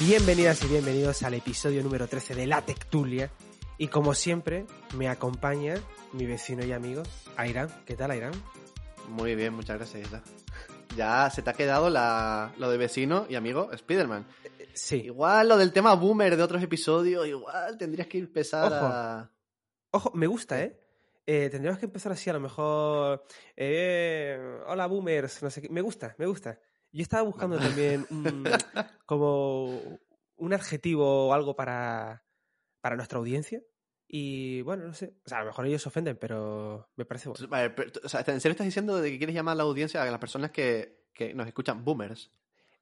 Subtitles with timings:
[0.00, 3.30] Bienvenidas y bienvenidos al episodio número 13 de La Tectulia.
[3.78, 4.64] Y como siempre,
[4.96, 5.74] me acompaña
[6.12, 7.02] mi vecino y amigo,
[7.36, 7.68] Airan.
[7.84, 8.32] ¿Qué tal, Airan?
[9.08, 10.22] Muy bien, muchas gracias, Isa.
[10.96, 14.26] Ya se te ha quedado la, lo de vecino y amigo Spiderman.
[14.72, 15.02] Sí.
[15.02, 18.86] Igual lo del tema boomer de otros episodios, igual tendrías que empezar Ojo.
[18.86, 19.30] a...
[19.90, 20.78] Ojo, me gusta, ¿eh?
[21.26, 23.22] Eh, tendríamos que empezar así, a lo mejor.
[23.54, 25.68] eh, hola, boomers, no sé qué.
[25.68, 26.58] Me gusta, me gusta.
[26.92, 28.44] Yo estaba buscando también un-
[29.06, 29.98] como
[30.36, 32.24] un adjetivo o algo para,
[32.80, 33.62] para nuestra audiencia.
[34.08, 35.14] Y bueno, no sé.
[35.24, 37.46] O sea, a lo mejor ellos se ofenden, pero me parece bueno.
[37.48, 40.02] Vale, pero, o sea, ¿En serio estás diciendo de que quieres llamar a la audiencia
[40.02, 42.32] a las personas que, que nos escuchan boomers?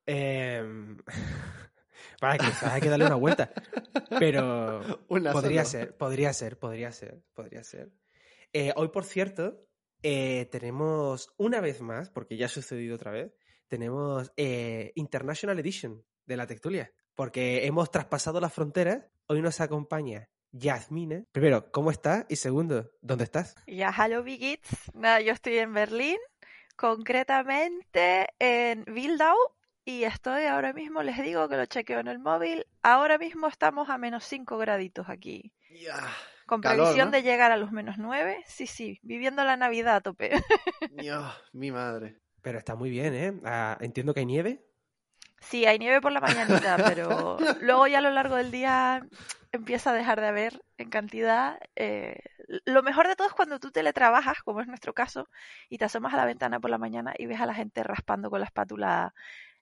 [0.07, 0.97] Em,
[2.21, 3.53] para que hay que darle una vuelta.
[4.19, 5.85] Pero Una podría solo.
[5.85, 7.93] ser, podría ser, podría ser, podría ser.
[8.55, 9.67] Eh, hoy, por cierto,
[10.03, 13.35] eh, tenemos una vez más, porque ya ha sucedido otra vez,
[13.69, 16.93] tenemos eh, International Edition de la Tectulia.
[17.15, 19.05] Porque hemos traspasado las fronteras.
[19.27, 21.25] Hoy nos acompaña Yasmina.
[21.33, 22.27] Primero, ¿cómo estás?
[22.29, 23.55] Y segundo, ¿dónde estás?
[23.67, 24.69] Ya, hello Bigits.
[24.95, 26.19] Nada, yo estoy en Berlín,
[26.77, 29.37] concretamente en Wildau,
[29.85, 33.89] y estoy ahora mismo, les digo que lo chequeo en el móvil, ahora mismo estamos
[33.89, 35.53] a menos 5 graditos aquí.
[35.71, 35.99] Ya,
[36.47, 37.13] Con Calor, previsión ¿no?
[37.13, 40.31] de llegar a los menos 9, sí, sí, viviendo la Navidad a tope.
[41.53, 42.21] mi madre.
[42.43, 43.35] Pero está muy bien, ¿eh?
[43.45, 44.65] Ah, entiendo que hay nieve.
[45.41, 49.07] Sí, hay nieve por la mañanita, pero luego ya a lo largo del día
[49.53, 51.59] empieza a dejar de haber en cantidad.
[51.77, 52.17] Eh,
[52.65, 55.29] lo mejor de todo es cuando tú teletrabajas, como es nuestro caso,
[55.69, 58.31] y te asomas a la ventana por la mañana y ves a la gente raspando
[58.31, 59.15] con la espátula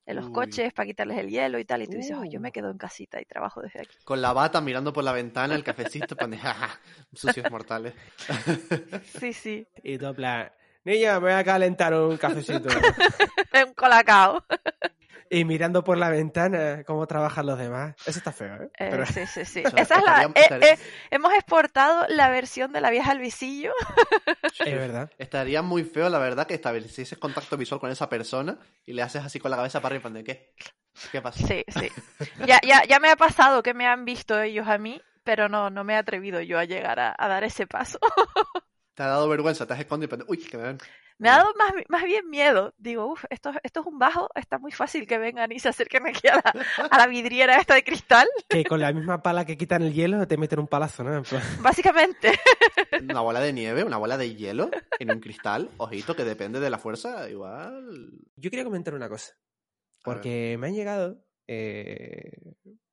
[0.06, 0.32] en los Uy.
[0.32, 2.42] coches para quitarles el hielo y tal, y tú dices, "Ay, yo Uh.
[2.42, 3.96] me quedo en casita y trabajo desde aquí.
[4.04, 6.38] Con la bata mirando por la ventana, el cafecito, pan de
[7.12, 7.92] sucios mortales.
[9.18, 10.50] Sí, sí, Y en plan,
[10.86, 12.68] niña, me voy a calentar un cafecito.
[13.66, 14.44] un colacao.
[15.28, 17.96] y mirando por la ventana cómo trabajan los demás.
[18.06, 18.70] Eso está feo, ¿eh?
[18.78, 19.62] Eh, Pero- sí, sí, sí.
[19.66, 20.30] O sea, Esa es la...
[20.34, 20.78] estaría- eh, eh,
[21.10, 23.72] hemos exportado la versión de la vieja al visillo.
[24.64, 25.10] es verdad.
[25.18, 29.24] Estaría muy feo, la verdad, que establecieses contacto visual con esa persona y le haces
[29.24, 30.54] así con la cabeza para arriba, de ¿qué?
[31.12, 31.46] ¿Qué pasa?
[31.46, 31.90] Sí, sí.
[32.46, 35.68] Ya, ya, ya me ha pasado que me han visto ellos a mí, pero no,
[35.68, 37.98] no me he atrevido yo a llegar a, a dar ese paso.
[38.96, 40.78] Te ha dado vergüenza, te has escondido de, uy, que me ven.
[41.18, 42.72] Me ha dado más, más bien miedo.
[42.78, 46.06] Digo, uff, esto, esto es un bajo, está muy fácil que vengan y se acerquen
[46.06, 49.58] aquí a la, a la vidriera esta de cristal, Que con la misma pala que
[49.58, 51.22] quitan el hielo te meten un palazo, ¿no?
[51.60, 52.32] Básicamente.
[53.02, 56.70] Una bola de nieve, una bola de hielo en un cristal, ojito, que depende de
[56.70, 58.12] la fuerza, igual.
[58.36, 59.34] Yo quería comentar una cosa.
[60.02, 62.32] Porque me han llegado eh,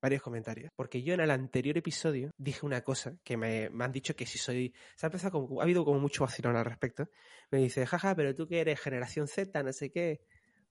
[0.03, 0.69] varios comentarios.
[0.75, 4.25] Porque yo en el anterior episodio dije una cosa que me, me han dicho que
[4.25, 4.73] si soy.
[4.97, 5.61] Se ha empezado como.
[5.61, 7.09] Ha habido como mucho vacilón al respecto.
[7.49, 10.21] Me dice, jaja, pero tú que eres generación Z, no sé qué.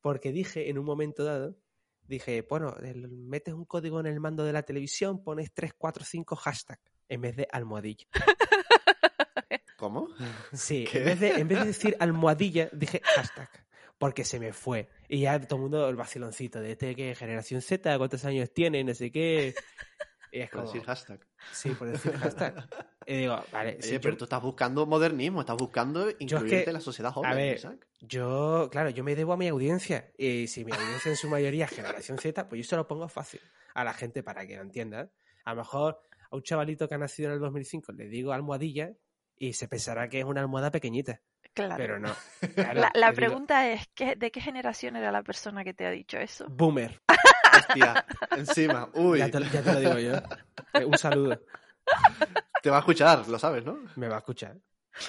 [0.02, 1.56] Porque dije en un momento dado.
[2.06, 2.76] Dije, bueno,
[3.08, 6.78] metes un código en el mando de la televisión, pones 3, 4, 5 hashtag
[7.08, 8.06] en vez de almohadilla.
[9.78, 10.08] ¿Cómo?
[10.52, 13.61] Sí, en vez, de, en vez de decir almohadilla, dije hashtag.
[14.02, 14.88] Porque se me fue.
[15.08, 18.82] Y ya todo el mundo el vaciloncito de este que generación Z, cuántos años tiene,
[18.82, 19.54] no sé qué.
[20.32, 21.20] Y es Por como, decir hashtag.
[21.52, 22.66] sí, por decir hashtag.
[23.06, 26.74] Y digo, vale, Oye, pero yo, tú estás buscando modernismo, estás buscando incluirte que- en
[26.74, 27.86] la sociedad joven, a ver, Isaac.
[28.00, 30.12] yo, claro, yo me debo a mi audiencia.
[30.18, 33.08] Y si mi audiencia en su mayoría es generación Z, pues yo se lo pongo
[33.08, 33.40] fácil
[33.74, 35.10] a la gente para que lo entienda.
[35.44, 38.94] A lo mejor a un chavalito que ha nacido en el 2005 le digo almohadilla
[39.36, 41.20] y se pensará que es una almohada pequeñita.
[41.54, 41.74] Claro.
[41.76, 42.14] Pero no.
[42.54, 45.74] Claro, La, la le digo, pregunta es, ¿qué, ¿de qué generación era la persona que
[45.74, 46.46] te ha dicho eso?
[46.48, 47.00] Boomer.
[47.56, 48.04] Hostia,
[48.36, 48.88] encima.
[48.94, 50.14] Uy, Ya te, ya te lo digo yo.
[50.80, 51.40] Eh, un saludo.
[52.62, 53.78] te va a escuchar, lo sabes, ¿no?
[53.96, 54.56] Me va a escuchar.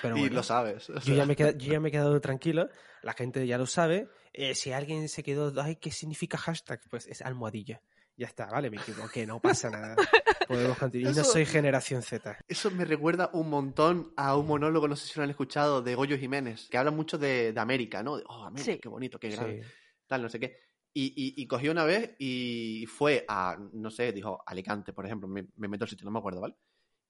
[0.02, 0.90] Pero y bueno, lo sabes.
[0.90, 2.70] o yo, ya me he quedado, yo ya me he quedado tranquilo.
[3.02, 4.08] La gente ya lo sabe.
[4.34, 6.80] Eh, si alguien se quedó, ay, ¿qué significa hashtag?
[6.90, 7.82] Pues es almohadilla.
[8.16, 9.96] Ya está, vale, me equivoqué, no pasa nada.
[10.48, 11.14] Podemos continuar.
[11.14, 12.38] Y no soy generación Z.
[12.48, 15.96] Eso me recuerda un montón a un monólogo, no sé si lo han escuchado, de
[15.96, 18.18] Goyo Jiménez, que habla mucho de, de América, ¿no?
[18.18, 18.80] De, Oh, América, Sí.
[18.80, 19.70] qué bonito, qué grande, Sí.
[20.08, 20.58] tal, no sé qué.
[20.94, 25.28] Y, y, y cogió una vez y fue a, no sé, dijo Alicante, por ejemplo,
[25.28, 26.56] me, me meto el sitio, no me acuerdo, ¿vale?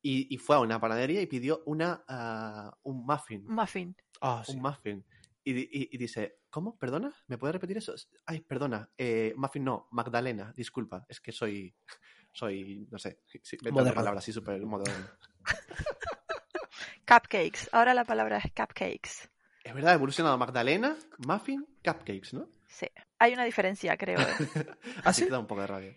[0.02, 3.46] Y, y fue a una panadería y pidió una, ah, un muffin.
[3.46, 3.96] Un muffin.
[4.22, 4.54] Ah, sí.
[4.56, 5.06] Un muffin.
[5.46, 6.78] Y, di- y- y dice, ¿cómo?
[6.78, 7.14] ¿Perdona?
[7.28, 7.94] ¿Me puedes repetir eso?
[8.26, 8.90] Ay, perdona.
[8.98, 11.06] Eh, muffin no, Magdalena, disculpa.
[11.10, 11.76] Es que soy,
[12.32, 13.96] soy, no sé, sí, inventando Moderno.
[13.96, 15.06] palabras así súper moderno.
[17.08, 17.70] Cupcakes.
[17.72, 19.30] Ahora la palabra es cupcakes.
[19.64, 22.50] Es verdad, ha evolucionado Magdalena, muffin, cupcakes, ¿no?
[22.68, 22.88] Sí.
[23.20, 24.20] Hay una diferencia, creo.
[24.20, 24.24] ¿eh?
[24.98, 25.96] ¿Ah, Así te da un poco de rabia.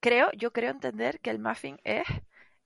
[0.00, 2.06] creo, yo creo entender que el muffin es,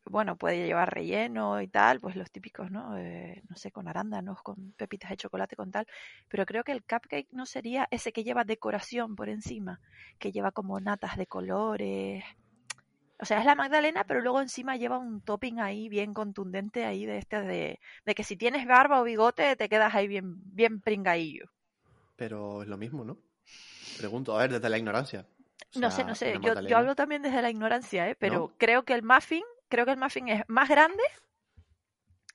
[0.04, 2.96] bueno, puede llevar relleno y tal, pues los típicos, ¿no?
[2.96, 5.86] Eh, no sé, con arándanos, con pepitas de chocolate, con tal.
[6.28, 9.80] Pero creo que el cupcake no sería ese que lleva decoración por encima,
[10.18, 12.24] que lleva como natas de colores.
[13.18, 17.04] O sea, es la magdalena, pero luego encima lleva un topping ahí bien contundente ahí
[17.04, 20.80] de este de, de que si tienes barba o bigote te quedas ahí bien, bien
[20.80, 21.50] pringaillo.
[22.16, 23.18] Pero es lo mismo, ¿no?
[23.98, 25.26] Pregunto, a ver, desde la ignorancia.
[25.76, 26.38] O No sé, no sé.
[26.42, 28.16] Yo, yo hablo también desde la ignorancia, ¿eh?
[28.18, 28.52] Pero ¿No?
[28.58, 31.02] creo que el muffin, creo que el muffin es más grande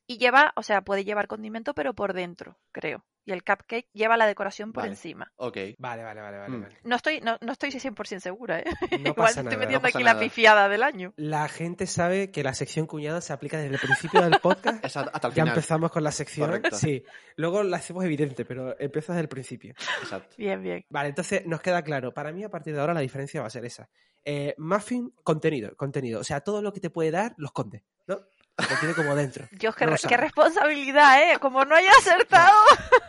[0.07, 3.05] y lleva, o sea, puede llevar condimento, pero por dentro, creo.
[3.27, 4.93] Y el cupcake lleva la decoración por Vale.
[4.93, 5.31] encima.
[5.37, 5.57] Ok.
[5.79, 6.57] Vale, vale, vale, vale.
[6.57, 6.65] Mm.
[6.83, 8.65] No estoy, no, no estoy 100% segura, ¿eh?
[8.91, 9.57] No Igual pasa estoy nada.
[9.57, 11.11] metiendo aquí la pifiada del año.
[11.17, 14.85] La gente sabe que la sección cuñada se aplica desde el principio del podcast.
[14.85, 15.47] Hasta el Ya final.
[15.49, 16.47] empezamos con la sección.
[16.47, 16.75] Correcto.
[16.75, 17.03] Sí.
[17.35, 19.73] Luego la hacemos evidente, pero empieza desde el principio.
[20.03, 20.35] Exacto.
[20.37, 20.85] Bien, bien.
[20.89, 22.13] Vale, entonces nos queda claro.
[22.13, 23.89] Para mí, a partir de ahora, la diferencia va a ser esa.
[24.23, 26.19] Eh, muffin, contenido, contenido.
[26.19, 28.19] O sea, todo lo que te puede dar, lo esconde, ¿no?
[28.57, 29.45] Lo tiene como dentro.
[29.51, 31.37] Dios, qué, No responsabilidad, ¿eh?
[31.39, 32.57] Como no haya acertado.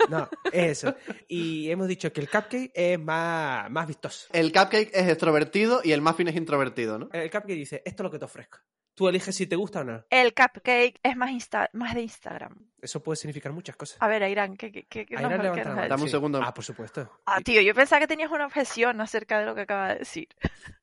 [0.08, 0.94] No, eso.
[1.28, 4.26] Y hemos dicho que el cupcake es más, más vistoso.
[4.32, 7.08] El cupcake es extrovertido y el muffin es introvertido, ¿no?
[7.12, 8.58] El cupcake dice, esto es lo que te ofrezco.
[8.94, 10.04] Tú eliges si te gusta o no.
[10.10, 12.54] El cupcake es más, insta- más de Instagram.
[12.81, 13.99] Eso puede significar muchas cosas.
[14.00, 16.40] A ver, Airán, ¿qué, qué, qué, qué Ayrán nos- nos Dame un segundo.
[16.42, 17.20] Ah, por supuesto.
[17.26, 20.28] Ah, tío, yo pensaba que tenías una objeción acerca de lo que acaba de decir.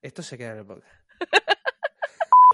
[0.02, 0.92] Esto se queda en el podcast.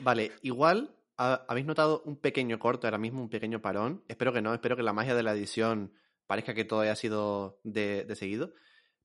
[0.02, 4.04] Vale, igual habéis notado un pequeño corte ahora mismo, un pequeño parón.
[4.08, 5.94] Espero que no, espero que la magia de la edición
[6.28, 8.54] parezca que todo haya sido de, de seguido.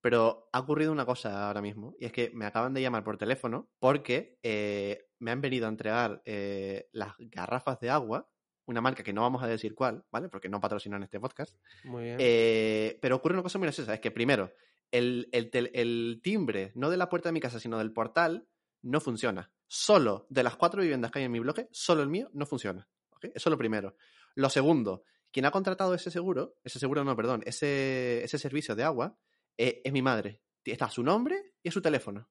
[0.01, 3.17] Pero ha ocurrido una cosa ahora mismo, y es que me acaban de llamar por
[3.17, 8.31] teléfono porque eh, me han venido a entregar eh, las garrafas de agua,
[8.67, 10.29] una marca que no vamos a decir cuál, ¿vale?
[10.29, 11.57] Porque no patrocinan este podcast.
[11.85, 12.17] Muy bien.
[12.21, 14.53] Eh, pero ocurre una cosa muy graciosa, es que primero,
[14.91, 18.47] el, el timbre, no de la puerta de mi casa, sino del portal,
[18.85, 19.51] no funciona.
[19.67, 22.89] Solo de las cuatro viviendas que hay en mi bloque, solo el mío no funciona.
[23.21, 23.97] Eso es lo primero.
[24.35, 28.85] Lo segundo, quien ha contratado ese seguro, ese seguro no, perdón, ese, ese servicio de
[28.85, 29.19] agua,
[29.57, 30.43] eh, es mi madre.
[30.65, 32.29] Está su nombre y su teléfono.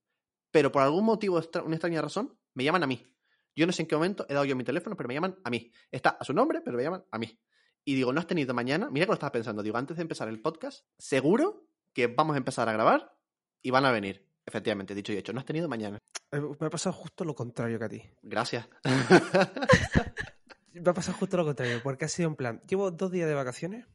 [0.51, 3.05] Pero por algún motivo, una extraña razón, me llaman a mí.
[3.55, 5.49] Yo no sé en qué momento he dado yo mi teléfono, pero me llaman a
[5.49, 5.71] mí.
[5.91, 7.39] Está a su nombre, pero me llaman a mí.
[7.85, 8.89] Y digo, no has tenido mañana.
[8.89, 9.61] Mira que lo estaba pensando.
[9.63, 13.15] Digo, antes de empezar el podcast, seguro que vamos a empezar a grabar
[13.61, 14.32] y van a venir.
[14.45, 15.31] Efectivamente, dicho y hecho.
[15.33, 15.97] No has tenido mañana.
[16.31, 18.03] Eh, Me ha pasado justo lo contrario que a ti.
[18.21, 18.67] Gracias.
[20.73, 23.35] Me ha pasado justo lo contrario, porque ha sido en plan, llevo dos días de
[23.35, 23.85] vacaciones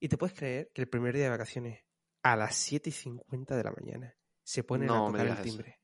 [0.00, 1.84] y te puedes creer que el primer día de vacaciones,
[2.22, 5.78] a las 7 y 50 de la mañana, se ponen No a tocar el timbre.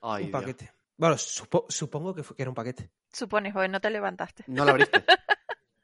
[0.00, 0.40] Ay, un Dios.
[0.40, 0.72] paquete.
[0.96, 2.90] Bueno, supo- supongo que, fue- que era un paquete.
[3.12, 4.44] Supones, porque no te levantaste.
[4.46, 5.04] No lo abriste.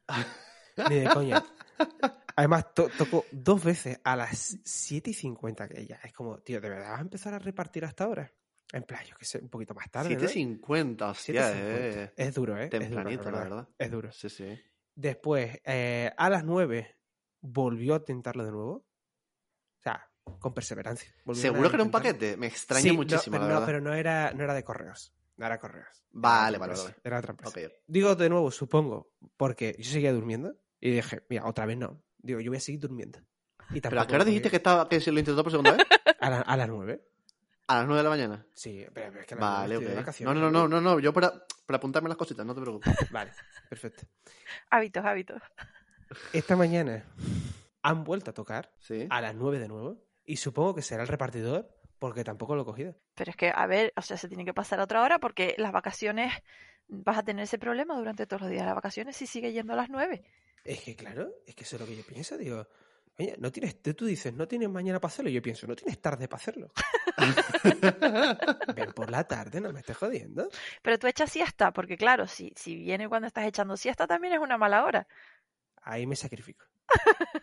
[0.89, 1.45] Ni de coña.
[2.39, 6.61] Además, to- tocó dos veces a las 7 y 50, que ya es como, tío,
[6.61, 8.33] ¿de verdad vas a empezar a repartir hasta ahora?
[8.73, 10.15] En plan, yo que sé, un poquito más tarde.
[10.15, 10.21] ¿no?
[10.21, 12.05] 7.50, hostia, 7:50.
[12.05, 12.13] eh.
[12.15, 12.67] Es duro, ¿eh?
[12.67, 13.69] Es duro, Tempranito, la verdad.
[13.77, 14.13] Es duro.
[14.13, 14.57] Sí, sí.
[14.95, 16.97] Después, eh, a las 9,
[17.41, 18.73] volvió a tentarlo de nuevo.
[18.73, 20.09] O sea,
[20.39, 21.13] con perseverancia.
[21.33, 22.37] ¿Seguro que era un paquete?
[22.37, 25.13] Me extraña Sí, no, muchísimo, la no, pero no era, no era de correos.
[25.39, 26.05] No era correos.
[26.13, 26.95] Vale, vale, vale.
[27.03, 27.59] Era otra empresa.
[27.89, 32.01] Digo de nuevo, supongo, porque yo seguía durmiendo y dije, mira, otra vez no.
[32.19, 33.21] Digo, yo voy a seguir durmiendo.
[33.71, 35.87] Y ¿Pero a qué hora dijiste que, estaba, que se lo intentó por segunda vez?
[36.21, 37.01] A, la- a las 9.
[37.69, 38.47] A las 9 de la mañana.
[38.55, 39.95] Sí, pero, pero es que a las Vale, 9 estoy de ok.
[39.95, 41.01] No, vacaciones, no, no, no, no, no.
[41.01, 41.33] Yo para,
[41.67, 42.93] para apuntarme las cositas, no te preocupes.
[43.13, 43.31] Vale,
[43.69, 44.07] perfecto.
[44.71, 45.43] Hábitos, hábitos.
[46.33, 47.05] Esta mañana
[47.83, 49.07] han vuelto a tocar Sí.
[49.11, 52.65] a las 9 de nuevo y supongo que será el repartidor porque tampoco lo he
[52.65, 52.97] cogido.
[53.15, 55.55] Pero es que, a ver, o sea, se tiene que pasar a otra hora porque
[55.59, 56.33] las vacaciones
[56.89, 59.75] vas a tener ese problema durante todos los días de las vacaciones si sigue yendo
[59.75, 60.25] a las 9.
[60.65, 62.37] Es que, claro, es que eso es lo que yo pienso.
[62.37, 62.67] Digo,
[63.19, 65.31] oye, no tienes, tú dices, no tienes mañana para hacerlo.
[65.31, 66.71] Y yo pienso, no tienes tarde para hacerlo.
[68.75, 70.49] Ven por la tarde, no me estés jodiendo.
[70.83, 74.41] Pero tú echas siesta, porque claro, si, si viene cuando estás echando siesta también es
[74.41, 75.07] una mala hora.
[75.83, 76.67] Ahí me sacrifico.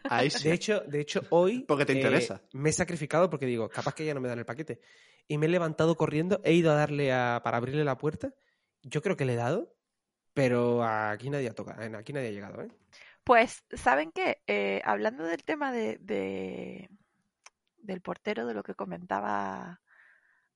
[0.10, 0.48] Ahí sí.
[0.48, 2.42] De hecho, de hecho hoy Porque te eh, interesa.
[2.54, 4.82] me he sacrificado porque digo, capaz que ya no me dan el paquete.
[5.28, 8.34] Y me he levantado corriendo, he ido a darle a, para abrirle la puerta.
[8.84, 9.75] Yo creo que le he dado,
[10.36, 12.72] pero aquí nadie ha tocado, aquí nadie ha llegado, ¿eh?
[13.24, 14.42] Pues, ¿saben qué?
[14.48, 16.90] Eh, hablando del tema de, de-
[17.80, 19.82] del portero, de lo que comentaba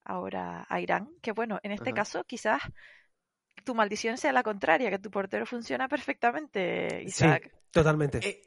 [0.05, 1.95] ahora Airán, que bueno, en este Ajá.
[1.95, 2.61] caso quizás
[3.65, 7.41] tu maldición sea la contraria, que tu portero funciona perfectamente, Isaac.
[7.41, 8.25] Sí, totalmente.
[8.27, 8.41] Eh,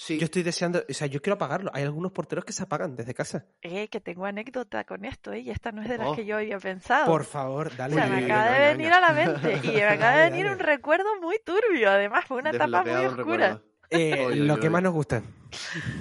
[0.00, 0.18] sí.
[0.18, 1.70] Yo estoy deseando, o sea, yo quiero apagarlo.
[1.74, 3.44] Hay algunos porteros que se apagan desde casa.
[3.60, 5.40] Eh, que tengo anécdota con esto, ¿eh?
[5.40, 6.14] Y esta no es de las Oh.
[6.16, 7.06] que yo había pensado.
[7.06, 7.94] Por favor, O dale.
[7.94, 10.46] sea, Uy, me acaba de venir a la mente y me acaba de Dale, venir
[10.50, 13.60] un recuerdo muy turbio, además, fue una etapa muy oscura.
[13.90, 15.20] Eh, lo que más nos gusta.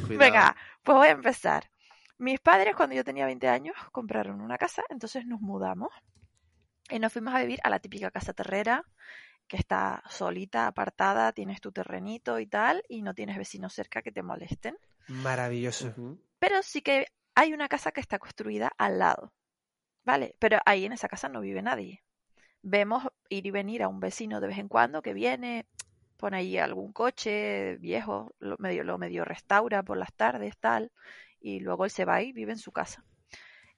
[0.07, 0.19] Cuidado.
[0.19, 1.69] Venga, pues voy a empezar.
[2.19, 5.89] Mis padres, cuando yo tenía 20 años, compraron una casa, entonces nos mudamos
[6.89, 8.83] y nos fuimos a vivir a la típica casa terrera,
[9.49, 14.13] que está solita, apartada, tienes tu terrenito y tal, y no tienes vecinos cerca que
[14.13, 14.77] te molesten.
[15.07, 15.93] Maravilloso.
[16.39, 19.33] Pero sí que hay una casa que está construida al lado,
[20.05, 20.35] ¿vale?
[20.39, 22.03] Pero ahí en esa casa no vive nadie.
[22.61, 25.67] vemos ir y venir a un vecino de vez en cuando que viene,
[26.17, 30.91] pone ahí algún coche viejo, lo medio, lo medio restaura por las tardes, tal,
[31.39, 33.05] y luego él se va y vive en su casa.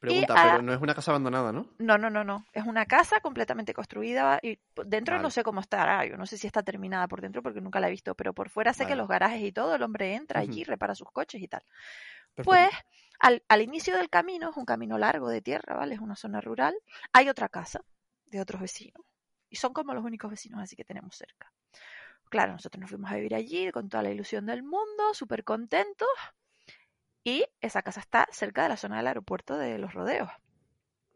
[0.01, 1.67] Pregunta, a- pero no es una casa abandonada, ¿no?
[1.77, 2.45] No, no, no, no.
[2.53, 6.05] Es una casa completamente construida y dentro no sé cómo estará.
[6.05, 8.49] Yo no sé si está terminada por dentro porque nunca la he visto, pero por
[8.49, 11.47] fuera sé que los garajes y todo, el hombre entra allí, repara sus coches y
[11.47, 11.61] tal.
[12.33, 12.43] Perfecto.
[12.43, 12.69] Pues
[13.19, 15.93] al, al inicio del camino, es un camino largo de tierra, ¿vale?
[15.95, 16.73] Es una zona rural,
[17.13, 17.81] hay otra casa
[18.25, 19.05] de otros vecinos.
[19.49, 21.51] Y son como los únicos vecinos así que tenemos cerca.
[22.29, 26.07] Claro, nosotros nos fuimos a vivir allí con toda la ilusión del mundo, súper contentos.
[27.23, 30.29] Y esa casa está cerca de la zona del aeropuerto de los rodeos.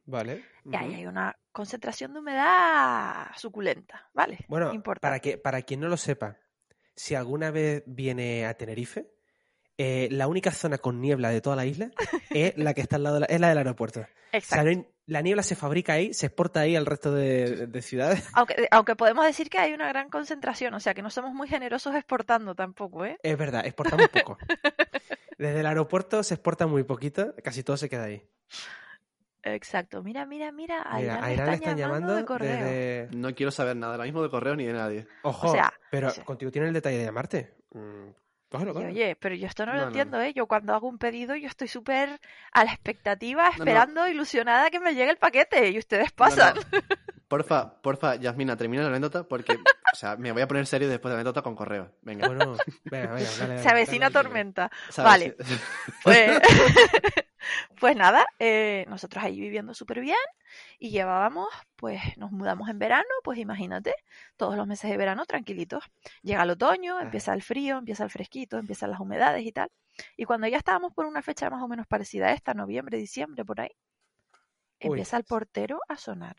[0.05, 0.45] Vale.
[0.65, 4.37] Y ahí hay una concentración de humedad suculenta, ¿vale?
[4.47, 5.01] Bueno, Importante.
[5.01, 6.37] para, que, para quien no lo sepa,
[6.95, 9.09] si alguna vez viene a Tenerife,
[9.77, 11.89] eh, la única zona con niebla de toda la isla
[12.29, 14.01] es la que está al lado de la, es la del aeropuerto.
[14.01, 14.63] O sea, Exacto.
[14.65, 18.27] no hay- la niebla se fabrica ahí, se exporta ahí al resto de, de ciudades.
[18.33, 21.47] Aunque, aunque podemos decir que hay una gran concentración, o sea que no somos muy
[21.47, 23.19] generosos exportando tampoco, ¿eh?
[23.21, 24.37] Es verdad, exportamos poco.
[25.37, 28.23] Desde el aeropuerto se exporta muy poquito, casi todo se queda ahí.
[29.43, 30.01] Exacto.
[30.01, 30.81] Mira, mira, mira.
[30.81, 32.49] A Mira, Irán a le Irán le están están llamando de correo.
[32.51, 33.09] desde...
[33.15, 35.07] No quiero saber nada ahora mismo de correo ni de nadie.
[35.21, 36.21] Ojo, O sea, pero sí.
[36.21, 37.53] contigo tiene el detalle de llamarte.
[37.71, 38.09] Mm,
[38.49, 38.91] cógelo, Y cógelo.
[38.91, 40.33] oye, pero yo esto no lo no, entiendo, ¿eh?
[40.33, 42.19] Yo cuando hago un pedido, yo estoy súper
[42.53, 43.55] a la expectativa, no.
[43.57, 45.69] esperando, ilusionada que me llegue el paquete.
[45.69, 46.55] Y ustedes No, pasan.
[47.27, 51.09] Porfa, porfa, Yasmina, termina la anécdota porque, o sea, me voy a poner serio después
[51.09, 51.91] de la anécdota con correo.
[52.01, 52.27] Venga.
[52.27, 54.71] Bueno, venga, venga, dale, dale, Se avecina dale, tormenta.
[54.89, 55.11] ¿sabes?
[55.11, 55.35] vale.
[56.03, 56.39] Pues,
[57.79, 60.17] pues nada, eh, nosotros ahí viviendo súper bien
[60.77, 63.95] y llevábamos, pues nos mudamos en verano, pues imagínate,
[64.37, 65.83] todos los meses de verano tranquilitos.
[66.21, 69.71] Llega el otoño, empieza el frío, empieza el fresquito, empiezan las humedades y tal.
[70.15, 73.43] Y cuando ya estábamos por una fecha más o menos parecida a esta, noviembre, diciembre,
[73.43, 73.71] por ahí,
[74.81, 74.89] Uy.
[74.89, 76.35] empieza el portero a sonar.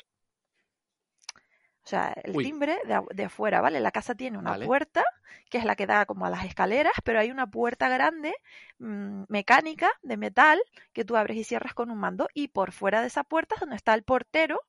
[1.86, 2.42] O sea, el Uy.
[2.42, 2.80] timbre
[3.14, 3.78] de, afuera, ¿vale?
[3.78, 4.66] La casa tiene una Vale.
[4.66, 5.04] puerta,
[5.48, 8.34] que es la que da como a las escaleras, pero hay una puerta grande,
[8.80, 10.60] mm, mecánica, de metal,
[10.92, 13.60] que tú abres y cierras con un mando, y por fuera de esa puerta es
[13.60, 14.62] donde está el portero,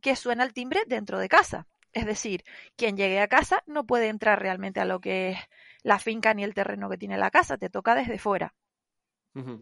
[0.00, 1.68] que suena el timbre dentro de casa.
[1.92, 2.42] Es decir,
[2.74, 5.38] quien llegue a casa no puede entrar realmente a lo que es
[5.84, 8.54] la finca ni el terreno que tiene la casa, te toca desde fuera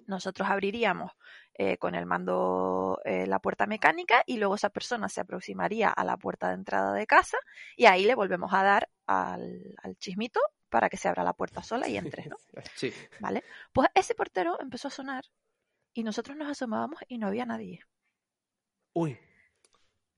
[0.07, 1.11] Nosotros abriríamos
[1.54, 6.04] eh, con el mando eh, la puerta mecánica y luego esa persona se aproximaría a
[6.04, 7.38] la puerta de entrada de casa
[7.76, 11.62] y ahí le volvemos a dar al, al chismito para que se abra la puerta
[11.62, 12.37] sola y entre, ¿no?
[12.76, 12.93] Sí.
[13.21, 13.43] ¿Vale?
[13.73, 15.25] Pues ese portero empezó a sonar
[15.93, 17.81] y nosotros nos asomábamos y no había nadie.
[18.93, 19.19] Uy,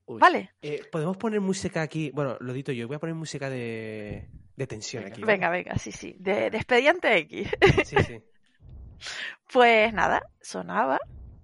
[0.05, 0.19] Uy.
[0.19, 0.51] ¿Vale?
[0.61, 2.11] eh, podemos poner música aquí.
[2.13, 5.13] Bueno, lo dito yo, voy a poner música de, de tensión Venga.
[5.15, 5.21] aquí.
[5.21, 5.33] ¿vale?
[5.33, 6.15] Venga, venga, sí, sí.
[6.19, 7.49] De, de expediente X.
[7.85, 8.23] Sí, sí.
[9.51, 10.99] Pues nada, sonaba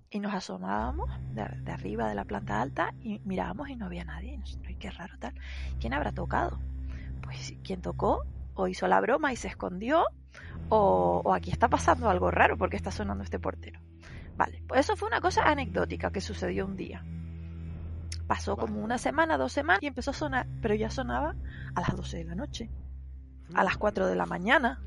[0.09, 4.03] y nos asomábamos de, de arriba de la planta alta y mirábamos y no había
[4.05, 4.33] nadie.
[4.33, 5.33] Y nosotros, "Ay, qué raro tal.
[5.79, 6.59] ¿Quién habrá tocado?
[7.21, 10.05] Pues quien tocó o hizo la broma y se escondió
[10.69, 13.79] o, o aquí está pasando algo raro porque está sonando este portero.
[14.35, 17.03] Vale, pues eso fue una cosa anecdótica que sucedió un día.
[18.27, 21.35] Pasó como una semana, dos semanas y empezó a sonar, pero ya sonaba
[21.75, 22.69] a las 12 de la noche,
[23.53, 24.81] a las 4 de la mañana,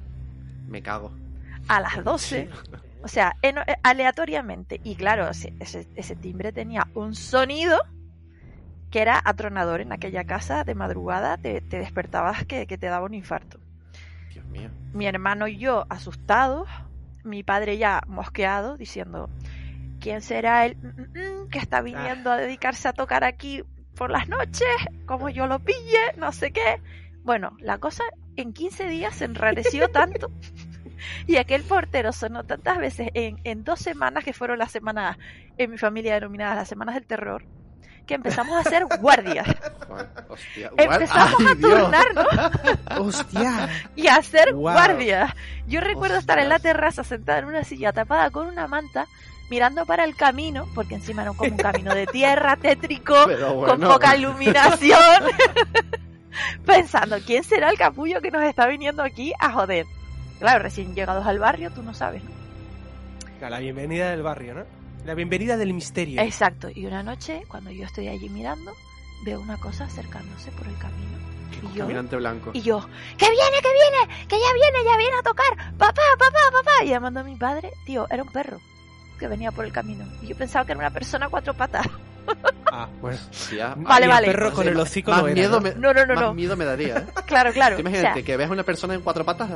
[0.69, 1.13] Me cago.
[1.69, 2.49] A las 12.
[3.03, 4.81] O sea, en- eh, aleatoriamente.
[4.83, 7.79] Y claro, ese, timbre tenía un sonido
[8.91, 11.37] que era atronador en aquella casa de madrugada.
[11.37, 13.61] Te, te despertabas que, que te daba un infarto.
[14.33, 14.71] Dios mío.
[14.93, 16.69] Mi hermano y yo asustados.
[17.23, 19.29] Mi padre ya mosqueado diciendo,
[20.01, 23.63] ¿quién será el mm, mm, mm que está viniendo a dedicarse a tocar aquí
[23.97, 24.67] por las noches?
[25.07, 26.81] Como yo lo pille, no sé qué.
[27.25, 28.05] Bueno, la cosa
[28.37, 30.31] en 15 días se enrareció tanto.
[31.27, 35.17] Y aquel portero sonó tantas veces en, en dos semanas, que fueron las semanas
[35.59, 37.45] en mi familia denominadas las semanas del terror,
[38.07, 39.47] que empezamos a hacer guardias.
[40.29, 40.71] Hostia.
[40.77, 42.27] Empezamos ¡Ay, a turnarnos
[42.99, 43.69] ¡Hostia!
[43.97, 44.75] y a hacer Guau.
[44.75, 45.33] guardias.
[45.67, 49.07] Yo recuerdo estar en la terraza sentada en una silla tapada con una manta,
[49.51, 53.15] mirando para el camino, porque encima era como un camino de tierra tétrico,
[53.65, 55.25] con poca iluminación,
[56.65, 59.87] pensando, ¿quién será el capullo que nos está viniendo aquí a joder?
[60.39, 62.31] Claro, recién llegados al barrio, tú no sabes, ¿no?
[63.49, 64.65] La bienvenida del barrio, ¿no?
[65.05, 66.21] La bienvenida del misterio.
[66.21, 66.69] Exacto.
[66.75, 68.73] Y una noche, cuando yo estoy allí mirando,
[69.25, 71.17] veo una cosa acercándose por el camino.
[71.63, 72.51] Y yo, Caminante blanco.
[72.53, 72.81] y yo,
[73.17, 74.27] ¡que viene, que viene!
[74.27, 75.75] ¡Que ya viene, ya viene a tocar!
[75.79, 76.85] ¡Papá, papá, papá!
[76.85, 78.61] Y llamando a mi padre, tío, era un perro
[79.19, 80.05] que venía por el camino.
[80.23, 81.87] Y yo pensaba que era una persona a cuatro patas.
[82.73, 83.17] Ah, bueno.
[83.31, 83.75] Hostia.
[83.77, 84.27] Vale, vale.
[84.27, 85.61] El perro con el hocico más no era, miedo ¿no?
[85.61, 86.35] me, No, no, no, más no.
[86.35, 87.07] miedo me daría, ¿eh?
[87.27, 87.77] Claro, claro.
[87.77, 89.49] Tú O sea, Imagínate que veas una persona en cuatro patas.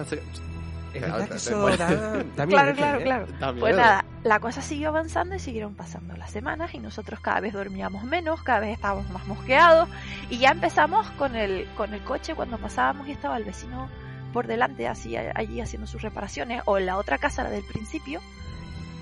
[0.92, 1.88] Es Claro, verdad que te- eso te- da,
[2.36, 3.02] da miedo, Claro, ¿eh?
[3.04, 3.26] claro.
[3.38, 7.40] Da Pues nada, la cosa siguió avanzando y siguieron pasando las semanas y nosotros cada
[7.40, 9.88] vez dormíamos menos, cada vez estábamos más mosqueados
[10.30, 13.88] y ya empezamos con el, con el coche cuando pasábamos y estaba el vecino
[14.32, 18.20] por delante así allí haciendo sus reparaciones o en la otra casa, la del principio,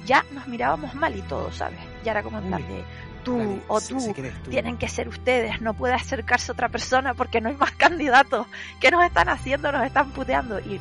[0.06, 1.78] ya nos mirábamos mal y todo, ¿sabes?
[2.04, 2.82] Ya era como en plan de
[3.24, 4.50] tú o tú, que eres tú.
[4.50, 8.46] tienen que ser ustedes, no puede acercarse otra persona porque no hay más candidatos.
[8.80, 9.70] ¿Qué nos están haciendo?
[9.70, 10.60] Nos están puteando.
[10.60, 10.80] Y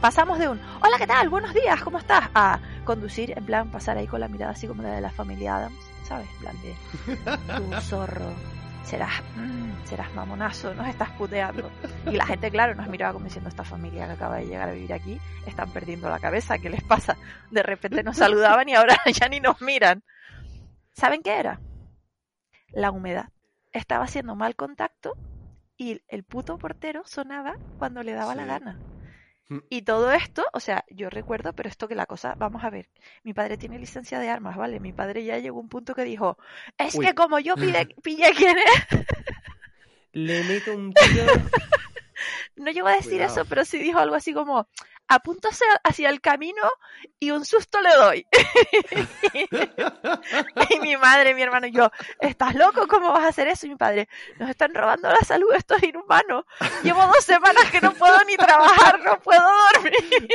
[0.00, 1.28] pasamos de un, hola, ¿qué tal?
[1.28, 2.30] Buenos días, ¿cómo estás?
[2.34, 5.56] A conducir, en plan, pasar ahí con la mirada así como la de la familia
[5.56, 6.28] Adams, ¿sabes?
[6.34, 6.76] En plan de,
[7.56, 8.32] tú zorro,
[8.84, 11.70] serás, mm, serás mamonazo, nos estás puteando.
[12.06, 14.72] Y la gente, claro, nos miraba como diciendo, esta familia que acaba de llegar a
[14.72, 17.16] vivir aquí, están perdiendo la cabeza, ¿qué les pasa?
[17.50, 20.04] De repente nos saludaban y ahora ya ni nos miran.
[20.92, 21.60] ¿Saben qué era?
[22.70, 23.30] La humedad.
[23.72, 25.14] Estaba haciendo mal contacto
[25.76, 28.78] y el puto portero sonaba cuando le daba la gana.
[29.48, 29.58] Mm.
[29.70, 32.88] Y todo esto, o sea, yo recuerdo, pero esto que la cosa, vamos a ver,
[33.24, 34.78] mi padre tiene licencia de armas, ¿vale?
[34.78, 36.38] Mi padre ya llegó a un punto que dijo,
[36.76, 37.06] es Uy.
[37.06, 39.06] que como yo pide, pillé quién es,
[40.12, 41.24] Le meto un tiro.
[42.56, 43.32] no llegó a decir Cuidado.
[43.32, 44.68] eso, pero sí dijo algo así como,
[45.08, 46.62] apúntase hacia el camino
[47.18, 48.26] y un susto le doy.
[50.70, 52.86] y mi madre, mi hermano y yo, ¿estás loco?
[52.86, 53.66] ¿Cómo vas a hacer eso?
[53.66, 56.44] Y mi padre, nos están robando la salud, esto es inhumano.
[56.82, 60.28] Llevo dos semanas que no puedo ni trabajar, no puedo dormir.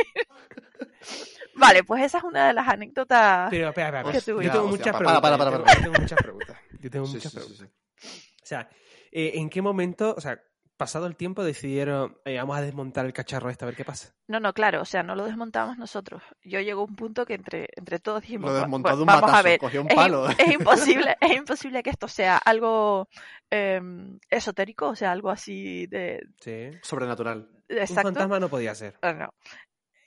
[1.54, 3.48] vale, pues esa es una de las anécdotas.
[3.50, 4.18] Pero, espera, espera, espera.
[4.20, 5.20] Que tú Yo tengo muchas preguntas.
[5.20, 6.56] para, para, yo para, tengo- Yo tengo muchas preguntas.
[6.80, 7.68] Yo tengo muchas preguntas.
[8.42, 8.68] O sea,
[9.12, 10.38] eh, ¿en qué momento, o sea,
[10.76, 14.12] pasado el tiempo decidieron, eh, vamos a desmontar el cacharro este a ver qué pasa?
[14.28, 16.22] No, no, claro, o sea, no lo desmontamos nosotros.
[16.42, 19.00] Yo llegó a un punto que entre, entre todos dijimos, Lo "Va- desmontó va- de
[19.02, 20.28] un vamos a ver, cogió un palo.
[20.28, 23.08] es imposible, es imposible que esto sea algo
[23.50, 26.70] em, esotérico, o sea, algo así de Sí.
[26.82, 27.48] Sobrenatural.
[27.68, 28.98] Un fantasma no podía ser.
[29.02, 29.34] Ah, no.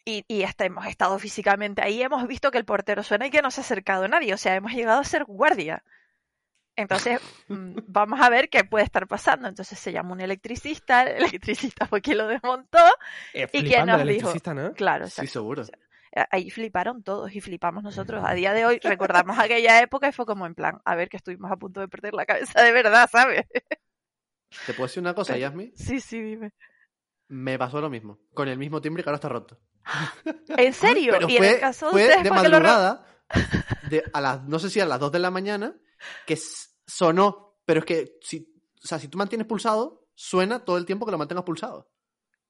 [0.05, 3.41] Y, y hasta hemos estado físicamente ahí, hemos visto que el portero suena y que
[3.41, 5.83] no se ha acercado nadie, o sea, hemos llegado a ser guardia.
[6.77, 9.47] Entonces, mm, vamos a ver qué puede estar pasando.
[9.49, 12.77] Entonces se llamó un electricista, el electricista fue quien lo desmontó.
[13.33, 14.19] Eh, ¿Y quién flipando nos el dijo?
[14.29, 14.73] electricista, ¿no?
[14.73, 15.31] Claro, Sí, exacto.
[15.31, 15.63] seguro.
[15.63, 18.23] Eh, Ahí fliparon todos y flipamos nosotros.
[18.25, 21.17] A día de hoy recordamos aquella época y fue como en plan, a ver que
[21.17, 23.45] estuvimos a punto de perder la cabeza de verdad, ¿sabes?
[24.65, 25.39] ¿Te puedo decir una cosa, Sí.
[25.41, 25.73] Yasmi?
[25.75, 26.53] Sí, sí, dime.
[27.27, 28.19] Me pasó lo mismo.
[28.33, 29.59] Con el mismo timbre que ahora está roto.
[30.47, 31.13] ¿En serio?
[31.13, 33.05] Pero y en fue, el caso de fue ustedes, de ¿por qué lo ro- madrugada,
[33.89, 35.75] de, a las, no sé si a las 2 de la mañana,
[36.25, 36.37] que
[36.85, 37.57] sonó.
[37.65, 41.11] Pero es que, si, o sea, si tú mantienes pulsado, suena todo el tiempo que
[41.11, 41.89] lo mantengas pulsado.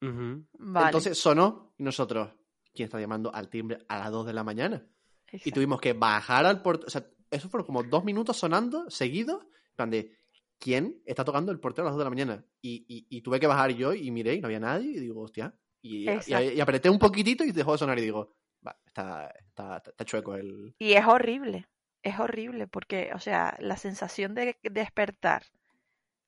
[0.01, 0.86] Vale.
[0.88, 2.29] Entonces sonó y nosotros,
[2.73, 4.86] ¿quién está llamando al timbre a las 2 de la mañana?
[5.31, 6.88] Y tuvimos que bajar al portero.
[6.88, 9.43] O sea, eso fueron como dos minutos sonando seguidos.
[9.43, 10.17] En plan de,
[10.60, 12.45] ¿quién está tocando el portero a las 2 de la mañana?
[12.62, 14.91] Y, y- y tuve que bajar yo y miré y no había nadie.
[14.91, 15.53] Y digo, hostia.
[15.81, 16.43] Y, y- Exacto.
[16.53, 17.97] y apreté un poquitito y dejó de sonar.
[17.99, 20.75] Y digo, va, está, está, está chueco el.
[20.79, 21.67] Y es horrible,
[22.08, 25.43] es horrible porque, o sea, la sensación de despertar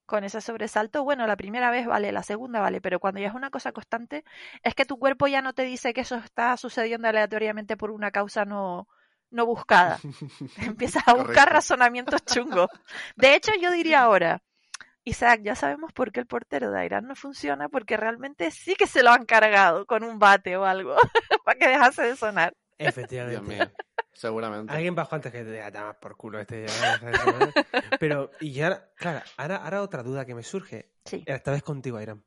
[0.06, 3.36] con ese sobresalto, bueno, la primera vez vale, la segunda vale, pero cuando ya es
[3.36, 4.24] una cosa constante,
[4.64, 8.10] es que tu cuerpo ya no te dice que eso está sucediendo aleatoriamente por una
[8.12, 8.88] causa no,
[9.30, 10.00] no buscada.
[10.58, 11.54] Empiezas a buscar Correcto.
[11.54, 12.70] razonamientos chungos.
[13.16, 14.42] De hecho, yo diría ahora,
[15.04, 18.88] Isaac, ya sabemos por qué el portero de Irán no funciona, porque realmente sí que
[18.88, 20.96] se lo han cargado con un bate o algo
[21.46, 22.54] para que dejase de sonar.
[22.80, 23.42] Dios Efectivamente.
[23.56, 23.72] mío.
[24.14, 24.74] Seguramente.
[24.74, 26.66] Alguien bajó antes que te diga, "Toma por culo este.
[28.00, 30.92] Pero, y ya, claro, ahora, ahora otra duda que me surge.
[31.06, 31.24] Sí.
[31.26, 32.24] Esta vez contigo, Airam.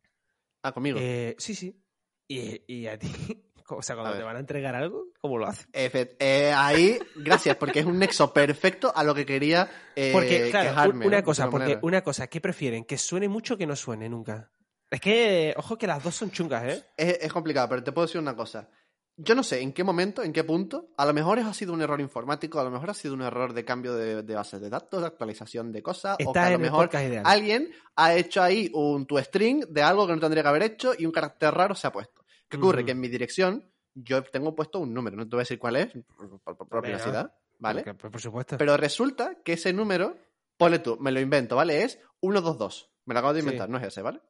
[0.63, 0.99] Ah, conmigo.
[1.01, 1.83] Eh, sí, sí.
[2.29, 3.09] Y, y a ti,
[3.69, 4.27] o sea, cuando A te ver.
[4.27, 5.69] van a entregar algo, ¿cómo lo haces?
[5.73, 10.51] Efe- eh, ahí, gracias, porque es un nexo perfecto a lo que quería eh, Porque,
[10.51, 11.25] claro, quejarme, un- una ¿no?
[11.25, 11.81] cosa, porque manera.
[11.83, 12.85] una cosa, ¿qué prefieren?
[12.85, 14.51] ¿Que suene mucho o que no suene nunca?
[14.91, 16.85] Es que, ojo que las dos son chungas, ¿eh?
[16.97, 18.69] Es, es complicado, pero te puedo decir una cosa.
[19.17, 20.89] Yo no sé en qué momento, en qué punto.
[20.97, 23.53] A lo mejor ha sido un error informático, a lo mejor ha sido un error
[23.53, 26.59] de cambio de, de bases de datos, de actualización de cosas, o que a lo
[26.59, 26.89] mejor
[27.25, 30.93] alguien ha hecho ahí un tu string de algo que no tendría que haber hecho
[30.99, 32.25] y un carácter raro se ha puesto.
[32.49, 32.85] ¿Qué ocurre?
[32.85, 35.77] Que en mi dirección yo tengo puesto un número, no te voy a decir cuál
[35.77, 37.83] es, por, por- por privacidad, ¿vale?
[37.85, 38.57] Porque, por supuesto.
[38.57, 40.17] Pero resulta que ese número,
[40.57, 41.83] ponle tú, me lo invento, ¿vale?
[41.83, 42.91] Es 122.
[43.05, 43.47] Me lo acabo de Sí.
[43.47, 44.21] inventar, no es ese, ¿vale?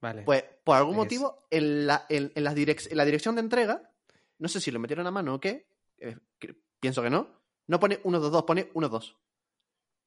[0.00, 0.22] vale.
[0.24, 0.98] Pues por algún Es.
[0.98, 3.90] motivo, en la, en, en las direc- en la dirección de entrega,
[4.38, 5.66] no sé si lo metieron a mano o qué,
[5.98, 7.28] eh, que- pienso que no,
[7.66, 9.14] no pone 122, pone 12.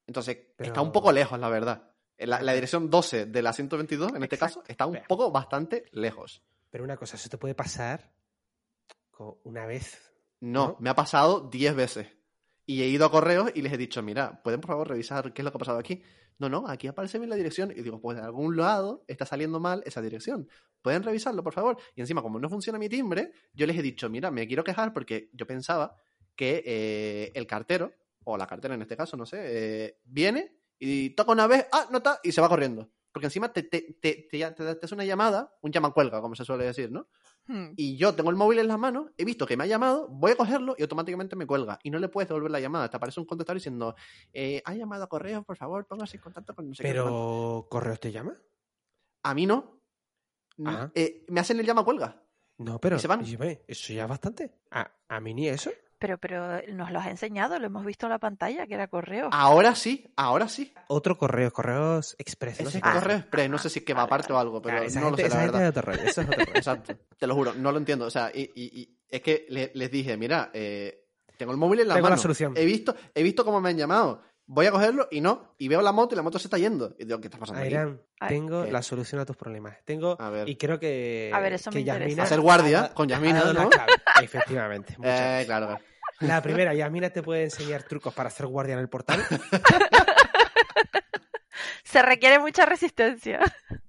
[0.08, 1.92] Entonces, Pero- está un poco lejos, la verdad.
[2.18, 4.60] En La, la dirección 12 de la 122, en este Exacto.
[4.62, 6.44] caso, está un poco bastante lejos.
[6.70, 8.12] Pero una cosa, eso te puede pasar
[9.44, 10.12] una vez.
[10.40, 10.78] No, ¿No?
[10.80, 12.08] me ha pasado 10 veces.
[12.70, 15.42] Y he ido a correos y les he dicho, mira, ¿pueden por favor revisar qué
[15.42, 16.04] es lo que ha pasado aquí?
[16.38, 17.72] No, no, aquí aparece bien la dirección.
[17.72, 20.48] Y digo, pues de algún lado está saliendo mal esa dirección.
[20.84, 21.78] ¿Pueden revisarlo, por favor?
[21.96, 24.94] Y encima, como no funciona mi timbre, yo les he dicho, mira, me quiero quejar
[24.94, 25.96] porque yo pensaba
[26.36, 27.92] que eh, el cartero,
[28.24, 29.38] o la cartera en este caso, no sé,
[29.88, 32.92] eh, viene y toca una vez, ah, no está, y se va corriendo.
[33.12, 36.66] Porque encima te, te, te, te, te- hace una llamada, un llamacuelga, como se suele
[36.66, 37.08] decir, ¿no?
[37.52, 37.74] Hmm.
[37.76, 40.34] Y yo tengo el móvil en las manos, he visto que me ha llamado, voy
[40.34, 41.80] a cogerlo y automáticamente me cuelga.
[41.84, 42.90] Y no le puedes devolver la llamada.
[42.92, 43.96] Te aparece un contestador diciendo,
[44.32, 46.94] eh, ha llamado a correo, por favor, póngase en contacto con no sé qué, no
[46.94, 47.18] sé cuánto".
[47.18, 48.36] Pero, ¿correos te llama?
[49.24, 49.82] A mí no.
[50.58, 50.92] No, Ah.
[50.94, 52.22] eh, me hacen el llama cuelga.
[52.60, 53.22] No, pero ¿Y se van?
[53.68, 54.54] eso ya es bastante.
[54.70, 55.72] A, a mí ni eso.
[56.00, 59.28] Pero, pero nos lo has enseñado, lo hemos visto en la pantalla, que era correo.
[59.34, 60.74] Ahora sí, ahora sí.
[60.88, 62.62] Otro correo, correos express.
[62.62, 62.90] No Ese sé qué.
[62.92, 65.12] correo express, no sé si es que va aparte o algo, pero Claro, esa no
[65.12, 65.64] lo sé, la verdad.
[65.64, 66.02] es otro rollo.
[66.04, 66.52] Eso es otro rollo.
[66.58, 68.06] Exacto, te lo juro, no lo entiendo.
[68.06, 71.06] O sea, y, y- y es que le- les dije, mira, eh,
[71.38, 72.22] tengo el móvil en la Tengo la mano.
[72.22, 72.54] solución.
[72.56, 74.22] He visto, he visto cómo me han llamado.
[74.52, 75.54] Voy a cogerlo y no.
[75.60, 76.96] Y veo la moto y la moto se está yendo.
[76.98, 77.76] Y digo, ¿qué está pasando aquí?
[78.20, 78.72] Ay, tengo ¿qué?
[78.72, 79.78] la solución a tus problemas.
[79.86, 80.50] Tengo, A ver.
[80.50, 81.30] y creo que.
[81.32, 82.00] A ver, eso que me interesa.
[82.06, 83.70] Yasmina Hacer guardia ha con Yasmina, ¿no?
[83.70, 83.92] clave.
[84.24, 84.96] Efectivamente.
[84.98, 85.46] muchas Eh, gracias.
[85.46, 85.84] claro, claro.
[86.22, 89.24] La primera, Yasmina te puede enseñar trucos para hacer guardia en el portal.
[91.84, 93.40] Se requiere mucha resistencia.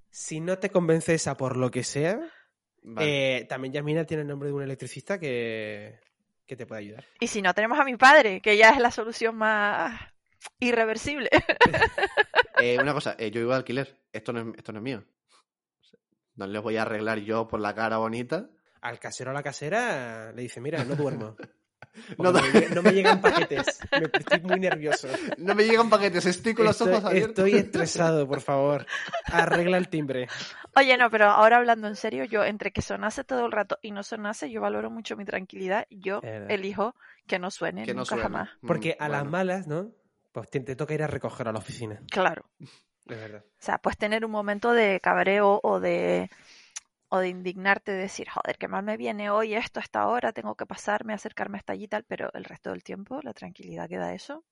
[0.09, 2.19] Si no te convence esa por lo que sea,
[2.83, 3.37] Vale.
[3.39, 5.99] eh, también Yasmina tiene el nombre de un electricista que,
[6.45, 7.05] que te puede ayudar.
[7.19, 9.99] Y si no, tenemos a mi padre, que ya es la solución más
[10.59, 11.29] irreversible.
[12.63, 13.97] Eh, una cosa, eh, yo vivo de alquiler.
[14.13, 15.03] Esto no, es, esto no es mío.
[16.35, 18.49] No les voy a arreglar yo por la cara bonita.
[18.81, 21.35] Al casero o a la casera le dice, mira, no duermo.
[22.17, 22.41] No me,
[22.73, 23.79] no me llegan paquetes.
[23.91, 25.07] Me, estoy muy nervioso.
[25.39, 27.45] No me llegan paquetes, estoy con los Estoy, ojos abiertos.
[27.45, 28.85] estoy estresado, por favor.
[29.25, 30.27] Arregla el timbre.
[30.75, 33.91] Oye, no, pero ahora hablando en serio, yo entre que sonase todo el rato y
[33.91, 35.85] no sonase, yo valoro mucho mi tranquilidad.
[35.89, 36.95] Yo elijo
[37.27, 38.23] que no suene Que no nunca suene.
[38.23, 38.49] jamás.
[38.61, 39.91] Mm, Porque a las malas, ¿no?
[40.31, 42.01] Pues te, te toca ir a recoger a la oficina.
[42.09, 42.43] Claro.
[42.59, 43.43] Es verdad.
[43.45, 46.29] O sea, puedes tener un momento de cabreo o de
[47.09, 50.55] o de indignarte, de decir, joder, qué mal me viene hoy esto hasta ahora, tengo
[50.55, 53.97] que pasarme, acercarme hasta allí y tal, pero el resto del tiempo, la tranquilidad que
[53.97, 54.45] da eso.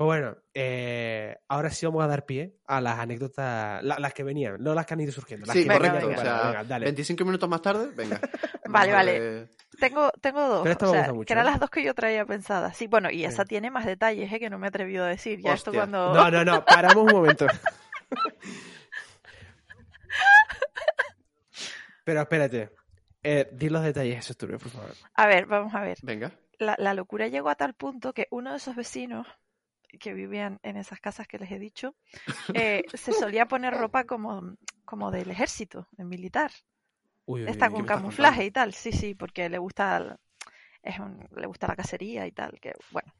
[0.00, 4.22] Pues bueno, eh, ahora sí vamos a dar pie a las anécdotas, la- las que
[4.22, 5.44] venían, no las que han ido surgiendo.
[5.44, 6.06] Las Sí, que Venga, correcto.
[6.06, 6.22] o venga.
[6.22, 6.84] sea, Venga, dale.
[6.86, 8.18] 25 minutos más tarde, venga.
[8.64, 9.48] Vale, vale.
[9.78, 11.50] Tengo, tengo dos, Pero esta o me sea, gusta mucho, que eran ¿eh?
[11.50, 12.74] las dos que yo traía pensadas.
[12.78, 13.48] Sí, bueno, y esa Sí.
[13.50, 14.40] tiene más detalles, ¿eh?
[14.40, 15.38] que no me he atrevido a decir.
[15.42, 16.14] Ya esto cuando...
[16.14, 17.46] No, no, no, paramos un momento.
[22.04, 22.70] Pero espérate.
[23.22, 24.94] Eh, di los detalles esos turbios, por favor.
[25.14, 25.98] A ver, vamos a ver.
[26.02, 26.32] Venga.
[26.58, 29.26] La, la locura llegó a tal punto que uno de esos vecinos
[29.98, 31.94] que vivían en esas casas que les he dicho,
[32.54, 36.52] eh, se solía poner ropa como, como del ejército, en militar.
[37.26, 40.16] Uy, uy, Está con camuflaje y tal, sí, sí, porque le gusta el-
[40.82, 43.12] es un- le gusta la cacería y tal, que bueno.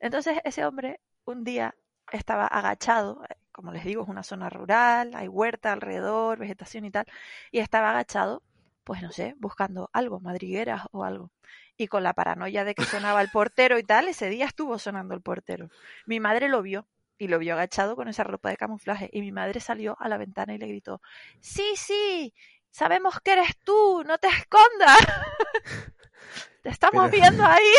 [0.00, 1.74] Entonces ese hombre un día
[2.12, 6.90] estaba agachado, eh, como les digo, es una zona rural, hay huerta alrededor, vegetación y
[6.90, 7.06] tal,
[7.52, 8.42] y estaba agachado,
[8.84, 11.30] pues no sé, buscando algo, madrigueras o algo.
[11.80, 15.14] Y con la paranoia de que sonaba el portero y tal, ese día estuvo sonando
[15.14, 15.70] el portero.
[16.06, 16.86] Mi madre lo vio
[17.18, 20.16] y lo vio agachado con esa ropa de camuflaje y mi madre salió a la
[20.18, 21.00] ventana y le gritó,
[21.40, 22.34] sí, sí,
[22.70, 24.98] sabemos que eres tú, no te escondas.
[26.62, 27.72] te estamos Pero- viendo ahí.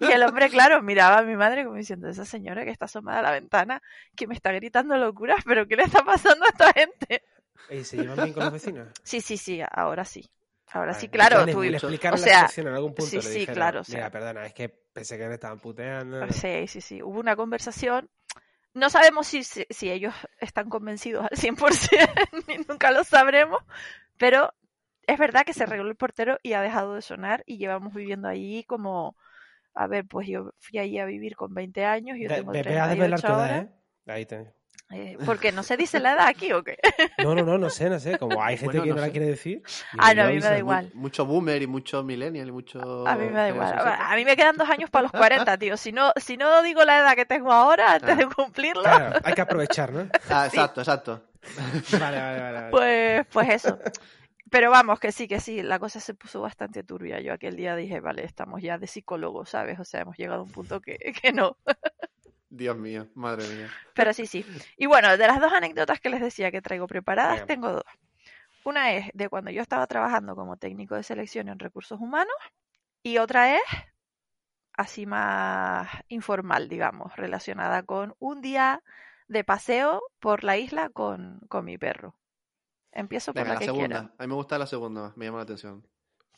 [0.00, 3.20] y el hombre, claro, miraba a mi madre como diciendo, esa señora que está asomada
[3.20, 3.82] a la ventana,
[4.14, 7.22] que me está gritando locuras, pero ¿qué le está pasando a esta gente?
[7.70, 8.88] ¿Y se llevan bien con los vecinos?
[9.02, 10.30] Sí, sí, sí, ahora sí.
[10.72, 11.10] Ahora sí, Vale.
[11.10, 13.10] claro, Le- tú, le explicaron o la sea, situación en algún punto.
[13.10, 14.10] sí, le sí, dijeron, claro, o sea.
[14.10, 16.26] Perdona, es que pensé que me estaban puteando.
[16.32, 17.02] Sí, sí, sí.
[17.02, 18.08] Hubo una conversación.
[18.74, 22.08] No sabemos si, si, si ellos están convencidos al 100%,
[22.48, 23.60] ni nunca lo sabremos,
[24.16, 24.54] pero
[25.06, 28.28] es verdad que se arregló el portero y ha dejado de sonar y llevamos viviendo
[28.28, 29.16] allí como,
[29.74, 32.62] a ver, pues yo fui allí a vivir con 20 años, yo Ve- tengo ve-
[32.62, 33.58] ve a 38 desvelar tu ahora.
[33.58, 33.68] ¿eh?
[34.06, 34.54] Ahí te...
[34.92, 36.76] Eh, porque no se dice la edad aquí o qué.
[37.24, 38.18] No, no, no, no sé, no sé.
[38.18, 39.12] Como hay gente Bueno, que no, no la sé.
[39.12, 39.62] quiere decir.
[39.98, 40.90] Ah, no, a mí me da igual.
[40.94, 43.06] Mucho boomer y mucho millennial y mucho.
[43.06, 43.72] A mí me da igual.
[43.78, 45.76] A mí me quedan dos años para los 40, tío.
[45.76, 48.14] Si no, si no digo la edad que tengo ahora antes Ah.
[48.16, 50.08] de cumplirlo, Claro, hay que aprovechar, ¿no?
[50.30, 51.22] Ah, exacto, exacto.
[51.98, 52.52] Vale, vale, vale.
[52.52, 52.70] vale.
[52.70, 53.78] Pues, pues eso.
[54.50, 57.20] Pero vamos, que sí, que sí, la cosa se puso bastante turbia.
[57.20, 59.80] Yo aquel día dije, vale, estamos ya de psicólogo, ¿sabes?
[59.80, 61.56] O sea, hemos llegado a un punto que, que no.
[62.54, 63.74] Dios mío, madre mía.
[63.94, 64.44] Pero sí, sí.
[64.76, 67.84] Y bueno, de las dos anécdotas que les decía que traigo preparadas, tengo dos.
[68.64, 72.34] Una es de cuando yo estaba trabajando como técnico de selección en recursos humanos
[73.02, 73.62] y otra es
[74.74, 78.82] así más informal, digamos, relacionada con un día
[79.28, 82.16] de paseo por la isla con, con mi perro.
[82.92, 84.00] Empiezo por Venga, la la que segunda.
[84.00, 84.14] quiera.
[84.18, 85.86] A mí me gusta la segunda, me llama la atención.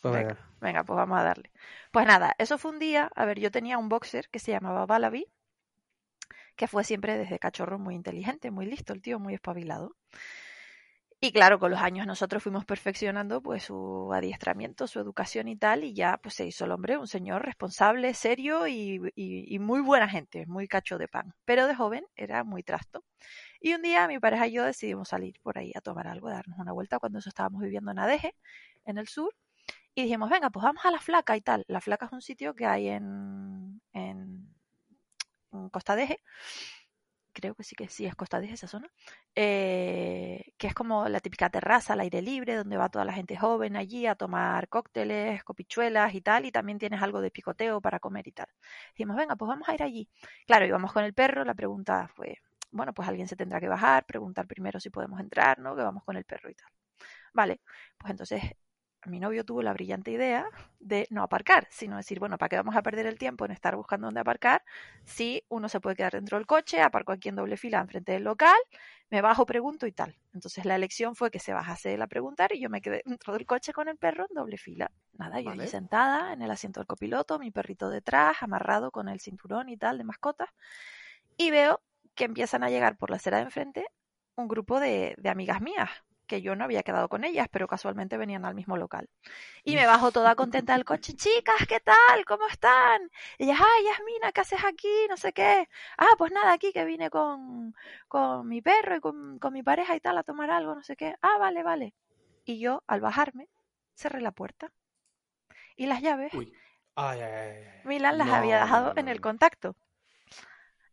[0.00, 0.38] Pues venga, venga.
[0.60, 1.50] venga, pues vamos a darle.
[1.90, 4.86] Pues nada, eso fue un día, a ver, yo tenía un boxer que se llamaba
[4.86, 5.26] Balabi,
[6.56, 9.96] que fue siempre desde cachorro muy inteligente, muy listo, el tío muy espabilado.
[11.20, 15.82] Y claro, con los años nosotros fuimos perfeccionando pues su adiestramiento, su educación y tal,
[15.82, 19.00] y ya pues se hizo el hombre un señor responsable, serio y,
[19.58, 21.34] muy buena gente, muy cacho de pan.
[21.46, 23.04] Pero de joven era muy trasto.
[23.58, 26.32] Y un día mi pareja y yo decidimos salir por ahí a tomar algo, a
[26.34, 28.36] darnos una vuelta cuando eso estábamos viviendo en Adeje,
[28.84, 29.34] en el sur.
[29.94, 31.64] Y dijimos, venga, pues vamos a La Flaca y tal.
[31.68, 33.80] La Flaca es un sitio que hay en,
[35.54, 36.20] en Costa Deje.
[37.32, 38.88] Creo que sí que sí es Costa Deje esa zona.
[39.34, 43.36] eh, que es como la típica terraza al aire libre, donde va toda la gente
[43.36, 46.46] joven allí a tomar cócteles, copichuelas y tal.
[46.46, 48.46] Y también tienes algo de picoteo para comer y tal.
[48.96, 50.08] Dijimos, venga, pues vamos a ir allí.
[50.46, 51.44] Claro, íbamos con el perro.
[51.44, 52.38] La pregunta fue,
[52.70, 55.74] bueno, pues alguien se tendrá que bajar, preguntar primero si podemos entrar, ¿no?
[55.76, 56.68] Que vamos con el perro y tal.
[57.34, 57.60] Vale,
[57.98, 58.42] pues entonces
[59.06, 60.46] mi novio tuvo la brillante idea
[60.80, 63.76] de no aparcar, sino decir, bueno, ¿para qué vamos a perder el tiempo en estar
[63.76, 64.62] buscando dónde aparcar?
[65.04, 68.24] Si uno se puede quedar dentro del coche, aparco aquí en doble fila enfrente del
[68.24, 68.56] local,
[69.10, 70.16] me bajo, pregunto y tal.
[70.32, 73.32] Entonces la elección fue que se bajase él a preguntar y yo me quedé dentro
[73.32, 74.90] del coche con el perro en doble fila.
[75.12, 75.70] Nada, yo allí Vale.
[75.70, 79.98] sentada en el asiento del copiloto, mi perrito detrás, amarrado con el cinturón y tal
[79.98, 80.52] de mascota,
[81.36, 81.80] y veo
[82.14, 83.86] que empiezan a llegar por la acera de enfrente
[84.36, 85.90] un grupo de, de amigas mías,
[86.26, 89.08] que yo no había quedado con ellas, pero casualmente venían al mismo local.
[89.62, 92.24] Y me bajo toda contenta del coche, chicas, ¿qué tal?
[92.26, 93.10] ¿Cómo están?
[93.38, 95.06] Y ellas, ay, Yasmina, ¿qué haces aquí?
[95.08, 95.68] No sé qué.
[95.98, 97.74] Ah, pues nada, aquí que vine con,
[98.08, 100.96] con mi perro y con, con mi pareja y tal a tomar algo, no sé
[100.96, 101.14] qué.
[101.22, 101.94] Ah, vale, vale.
[102.44, 103.48] Y yo, al bajarme,
[103.94, 104.72] cerré la puerta.
[105.76, 106.52] Y las llaves Uy.
[106.96, 107.80] Ay, ay, ay, ay.
[107.84, 109.76] Milan las No, había dejado no, en el contacto.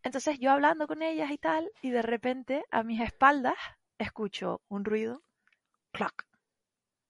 [0.04, 3.56] Entonces yo hablando con ellas y tal, y de repente a mis espaldas
[4.04, 5.24] escucho un ruido,
[5.92, 6.28] clac,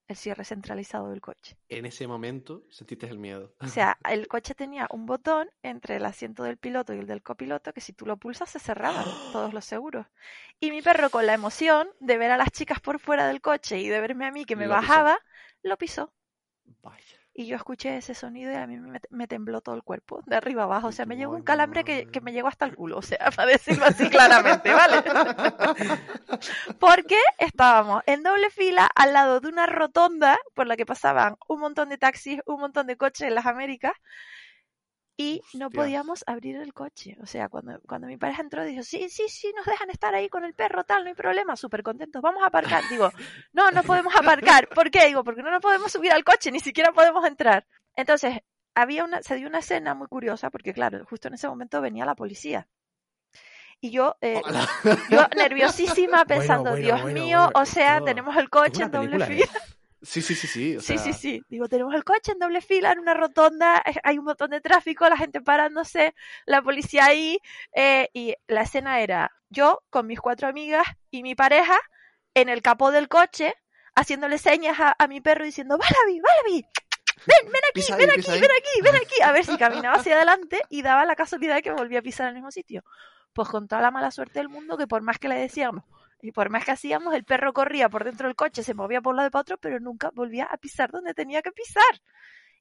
[0.08, 1.58] el cierre centralizado del coche.
[1.70, 3.56] En ese momento sentiste el miedo.
[3.60, 7.24] O sea, el coche tenía un botón entre el asiento del piloto y el del
[7.24, 10.08] copiloto que si tú lo pulsas se cerraban todos los seguros.
[10.60, 13.80] Y mi perro con la emoción de ver a las chicas por fuera del coche
[13.80, 14.78] y de verme a mí que me Lo pisó.
[14.78, 15.20] bajaba,
[15.64, 16.14] lo pisó.
[16.82, 17.22] Vaya.
[17.34, 20.36] Y yo escuché ese sonido y a mí me, me tembló todo el cuerpo, de
[20.36, 20.88] arriba abajo.
[20.88, 22.98] O sea, me llegó un calambre que, que me llegó hasta el culo.
[22.98, 25.02] O sea, para decirlo así claramente, ¿vale?
[26.80, 31.62] Porque estábamos en doble fila al lado de una rotonda por la que pasaban un
[31.62, 33.94] montón de taxis, un montón de coches en las Américas.
[35.22, 37.16] Y no podíamos abrir el coche.
[37.22, 40.30] O sea, cuando, cuando mi pareja entró, dijo, sí, sí, sí, nos dejan estar ahí
[40.30, 42.84] con el perro, tal, no hay problema, súper contentos, vamos a aparcar.
[42.90, 43.12] Digo,
[43.54, 44.68] no, no podemos aparcar.
[44.70, 45.06] ¿Por qué?
[45.06, 47.68] Digo, porque no nos podemos subir al coche, ni siquiera podemos entrar.
[47.96, 48.40] Entonces,
[48.74, 52.06] había una, se dio una escena muy curiosa, porque claro, justo en ese momento venía
[52.06, 52.68] la policía.
[53.80, 54.42] Y yo, eh,
[55.10, 59.46] yo nerviosísima pensando, bueno, Dios bueno, mío, o sea, tenemos el coche en doble fila.
[59.46, 59.81] ¿eh?
[60.02, 60.78] Sí, sí, sí, sí.
[60.78, 61.42] o Sí, sí, sea, sí.
[61.48, 64.60] Digo, tenemos el coche en doble fila, en una rotonda, eh, hay un montón de
[64.60, 67.40] tráfico, la gente parándose, la policía ahí,
[67.76, 71.78] eh, y la escena era yo con mis cuatro amigas y mi pareja
[72.34, 73.54] en el capó del coche,
[73.94, 76.66] haciéndole señas a, a mi perro diciendo, Valabi, Valabi,
[77.28, 80.62] ven, ven aquí, ven aquí, ven aquí, ven aquí, a ver si caminaba hacia adelante
[80.70, 82.84] y daba la casualidad de que volvía a pisar en el mismo sitio.
[83.34, 85.86] Pues con toda la mala suerte del mundo, que por más que le decíamos,
[86.22, 89.12] y por más que hacíamos, el perro corría por dentro del coche, se movía por
[89.12, 92.02] un lado y para otro, pero nunca volvía a pisar donde tenía que pisar.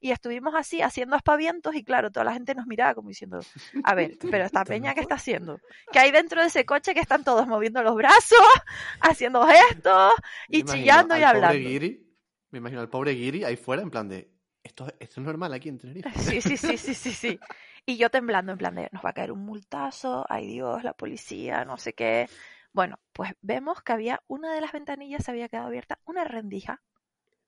[0.03, 3.41] Y estuvimos así, haciendo aspavientos, y claro, toda la gente nos miraba como diciendo,
[3.85, 5.61] a ver, pero esta ¿Estás peña, ¿qué está haciendo?
[5.93, 8.39] Que hay dentro de ese coche que están todos moviendo los brazos,
[9.01, 10.15] haciendo gestos,
[10.49, 11.59] y imagino chillando y hablando.
[11.59, 12.17] Guiri,
[12.51, 15.69] me imagino al pobre Guiri ahí fuera en plan de, esto, esto es normal aquí
[15.69, 16.11] en Tenerife.
[16.19, 17.41] Sí, sí, sí, sí, sí, sí.
[17.87, 20.93] Y yo temblando en plan de, nos va a caer un multazo, ay Dios, la
[20.93, 22.29] policía, no sé qué.
[22.73, 26.83] Bueno, pues vemos que había una de las ventanillas se había quedado abierta, una rendija,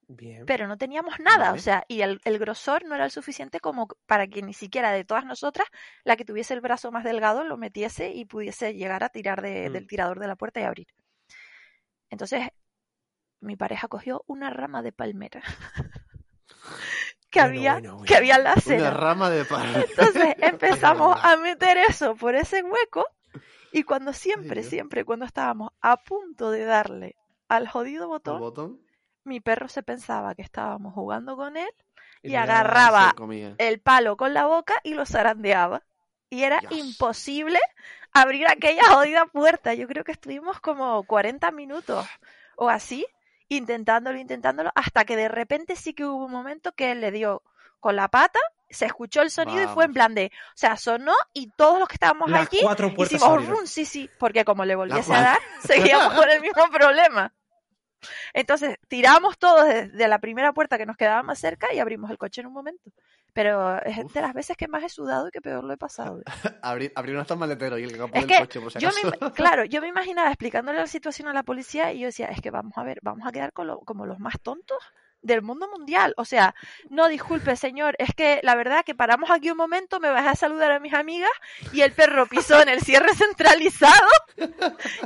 [0.08, 0.44] Bien.
[0.46, 3.88] pero no teníamos nada, o sea, y el, el grosor no era el suficiente como
[4.06, 5.66] para que ni siquiera de todas nosotras,
[6.04, 9.70] la que tuviese el brazo más delgado lo metiese y pudiese llegar a tirar de-
[9.70, 9.72] Mm.
[9.72, 10.88] del tirador de la puerta y abrir.
[12.10, 12.48] Entonces,
[13.40, 15.42] mi pareja cogió una rama de palmera
[17.30, 18.04] que Bueno, había, bueno, bueno.
[18.06, 19.66] que había en la Una rama de pan.
[19.74, 23.06] Entonces empezamos a meter eso por ese hueco
[23.72, 27.16] y cuando siempre, siempre, cuando estábamos a punto de darle
[27.48, 28.80] al jodido botón, botón
[29.24, 31.70] mi perro se pensaba que estábamos jugando con él
[32.22, 33.14] y agarraba
[33.58, 35.82] el palo con la boca y lo zarandeaba.
[36.30, 36.72] Y era Dios.
[36.72, 37.58] imposible
[38.12, 39.74] abrir aquella jodida puerta.
[39.74, 42.06] Yo creo que estuvimos como 40 minutos
[42.56, 43.06] o así,
[43.48, 47.42] intentándolo, intentándolo, hasta que de repente sí que hubo un momento que él le dio
[47.82, 48.38] con la pata,
[48.70, 51.88] se escuchó el sonido y fue en plan de, o sea, sonó y todos los
[51.88, 52.60] que estábamos Las allí
[52.96, 57.34] hicimos run, sí, sí, porque como le volviese a dar, seguíamos con el mismo problema.
[58.32, 62.18] Entonces tiramos todos desde la primera puerta que nos quedaba más cerca y abrimos el
[62.18, 62.90] coche en un momento.
[63.34, 64.12] Pero es Uf.
[64.12, 66.20] de las veces que más he sudado y que peor lo he pasado.
[66.62, 69.06] Abrir, abrir un maletero y el capó Es del que coche, por si Yo acaso.
[69.10, 72.26] me, im- claro, yo me imaginaba explicándole la situación a la policía y yo decía,
[72.26, 74.78] es que vamos a ver, vamos a quedar con lo- como los más tontos
[75.22, 76.14] del mundo mundial.
[76.16, 76.54] O sea,
[76.90, 80.34] no, disculpe, señor, es que la verdad que paramos aquí un momento, me vas a
[80.34, 81.30] saludar a mis amigas
[81.72, 84.08] y el perro pisó en el cierre centralizado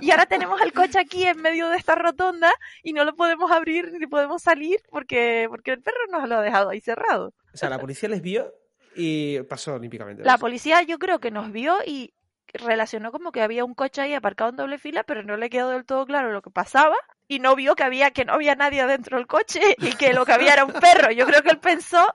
[0.00, 2.52] y ahora tenemos el coche aquí en medio de esta rotonda
[2.82, 6.42] y no lo podemos abrir ni podemos salir porque, porque el perro nos lo ha
[6.42, 7.34] dejado ahí cerrado.
[7.52, 8.52] O sea, la policía les vio
[8.94, 10.24] y pasó olímpicamente.
[10.24, 12.14] La policía yo creo que nos vio y
[12.54, 15.70] relacionó como que había un coche ahí aparcado en doble fila, pero no le quedó
[15.70, 16.96] del todo claro lo que pasaba
[17.28, 20.24] y no vio que había que no había nadie dentro del coche y que lo
[20.24, 21.10] que había era un perro.
[21.10, 22.06] Yo creo que él pensó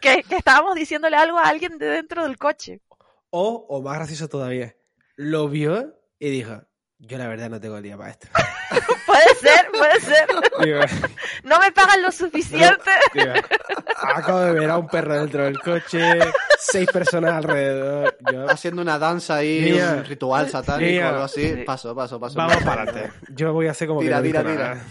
[0.00, 2.80] que, que estábamos diciéndole algo a alguien de dentro del coche.
[3.30, 4.74] O, o más gracioso todavía,
[5.16, 6.62] lo vio y dijo,
[6.98, 8.28] yo la verdad no tengo el día para esto.
[9.06, 10.28] Puede ser, puede ser.
[10.62, 10.80] Digo,
[11.42, 12.90] No me pagan lo suficiente.
[13.12, 13.32] digo,
[14.00, 16.18] acabo de ver a un perro dentro del coche,
[16.60, 18.16] seis personas alrededor.
[18.32, 19.94] Yo, Haciendo una danza ahí, Mía.
[19.98, 21.06] un ritual satánico Mía.
[21.06, 21.54] o algo así.
[21.54, 21.62] Sí.
[21.64, 22.36] Paso, paso, paso.
[22.36, 23.12] vamos para adelante.
[23.34, 24.74] Yo voy a hacer como Tira, que no tira, dijo tira.
[24.74, 24.84] nada.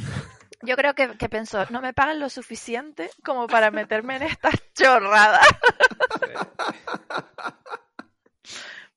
[0.62, 4.54] Yo creo que, que pensó, no me pagan lo suficiente como para meterme en estas
[4.74, 5.48] chorradas.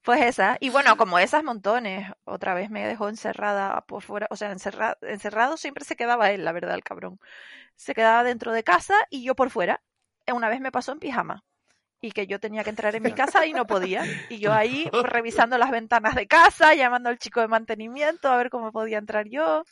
[0.02, 4.36] Pues esa, y bueno, como esas montones, otra vez me dejó encerrada por fuera, o
[4.36, 7.20] sea, encerra- encerrado siempre se quedaba él, la verdad, el cabrón.
[7.76, 9.80] Se quedaba dentro de casa y yo por fuera.
[10.32, 11.44] Una vez me pasó en pijama
[12.02, 14.04] y que yo tenía que entrar en mi casa y no podía.
[14.28, 18.36] Y yo ahí pues, revisando las ventanas de casa, llamando al chico de mantenimiento a
[18.36, 19.64] ver cómo podía entrar yo.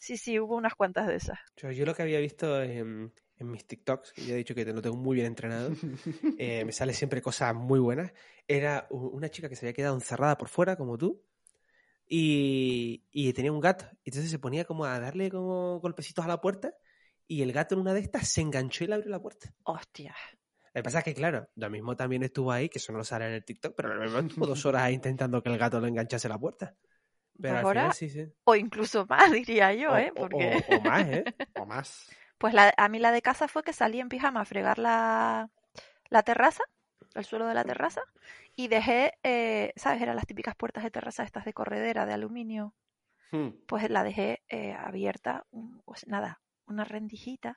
[0.00, 1.38] Sí, sí, hubo unas cuantas de esas.
[1.56, 4.64] Yo, yo lo que había visto en, en mis TikToks, que ya he dicho que
[4.66, 5.70] lo tengo muy bien entrenado,
[6.38, 8.12] eh, me sale siempre cosas muy buenas,
[8.46, 11.24] era una chica que se había quedado encerrada por fuera, como tú,
[12.06, 13.86] y, y tenía un gato.
[14.04, 16.74] Y entonces se ponía como a darle como golpecitos a la puerta,
[17.26, 19.54] y el gato en una de estas se enganchó y le abrió la puerta.
[19.62, 20.14] Hostia.
[20.74, 23.04] Lo que pasa es que, claro, lo mismo también estuvo ahí, que eso no lo
[23.04, 25.80] sale en el TikTok, pero lo mismo estuvo dos horas ahí intentando que el gato
[25.80, 26.74] lo enganchase a la puerta.
[27.40, 28.26] Pero al final sí, sí.
[28.44, 30.10] o incluso más, diría yo, O- ¿eh?
[30.10, 30.64] o- Porque...
[30.70, 31.24] o- o más, ¿eh?
[31.62, 32.08] O más.
[32.38, 35.50] Pues la, a mí la de casa fue que salí en pijama a fregar la,
[36.08, 36.64] la terraza,
[37.14, 38.00] el suelo de la terraza,
[38.56, 40.00] y dejé, eh, ¿sabes?
[40.02, 42.74] Eran las típicas puertas de terraza estas de corredera, de aluminio.
[43.30, 43.50] Hmm.
[43.66, 47.56] Pues la dejé eh, abierta, un- pues nada, una rendijita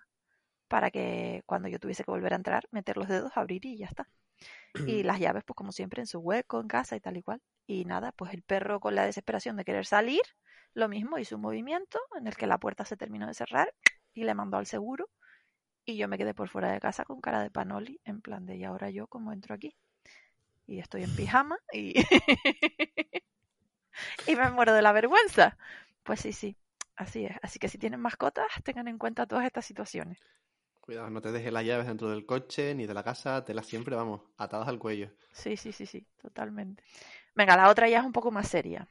[0.67, 3.87] para que cuando yo tuviese que volver a entrar, meter los dedos, abrir y ya
[3.87, 4.09] está.
[4.73, 7.41] Y las llaves, pues como siempre, en su hueco, en casa y tal y cual.
[7.67, 10.21] Y nada, pues el perro con la desesperación de querer salir,
[10.73, 13.73] lo mismo, hizo un movimiento en el que la puerta se terminó de cerrar
[14.13, 15.09] y le mandó al seguro.
[15.85, 18.57] Y yo me quedé por fuera de casa con cara de panoli, en plan de,
[18.57, 19.75] ¿y ahora yo cómo entro aquí?
[20.67, 21.93] Y estoy en pijama y,
[24.27, 25.57] y me muero de la vergüenza.
[26.03, 26.57] Pues sí, sí,
[26.95, 27.37] así es.
[27.41, 30.19] Así que si tienen mascotas, tengan en cuenta todas estas situaciones.
[30.85, 33.95] Cuidado, no te dejes las llaves dentro del coche ni de la casa, telas siempre,
[33.95, 35.09] vamos, atadas al cuello.
[35.31, 36.83] Sí, sí, sí, sí, totalmente.
[37.33, 38.87] Venga, la otra ya es un poco más seria.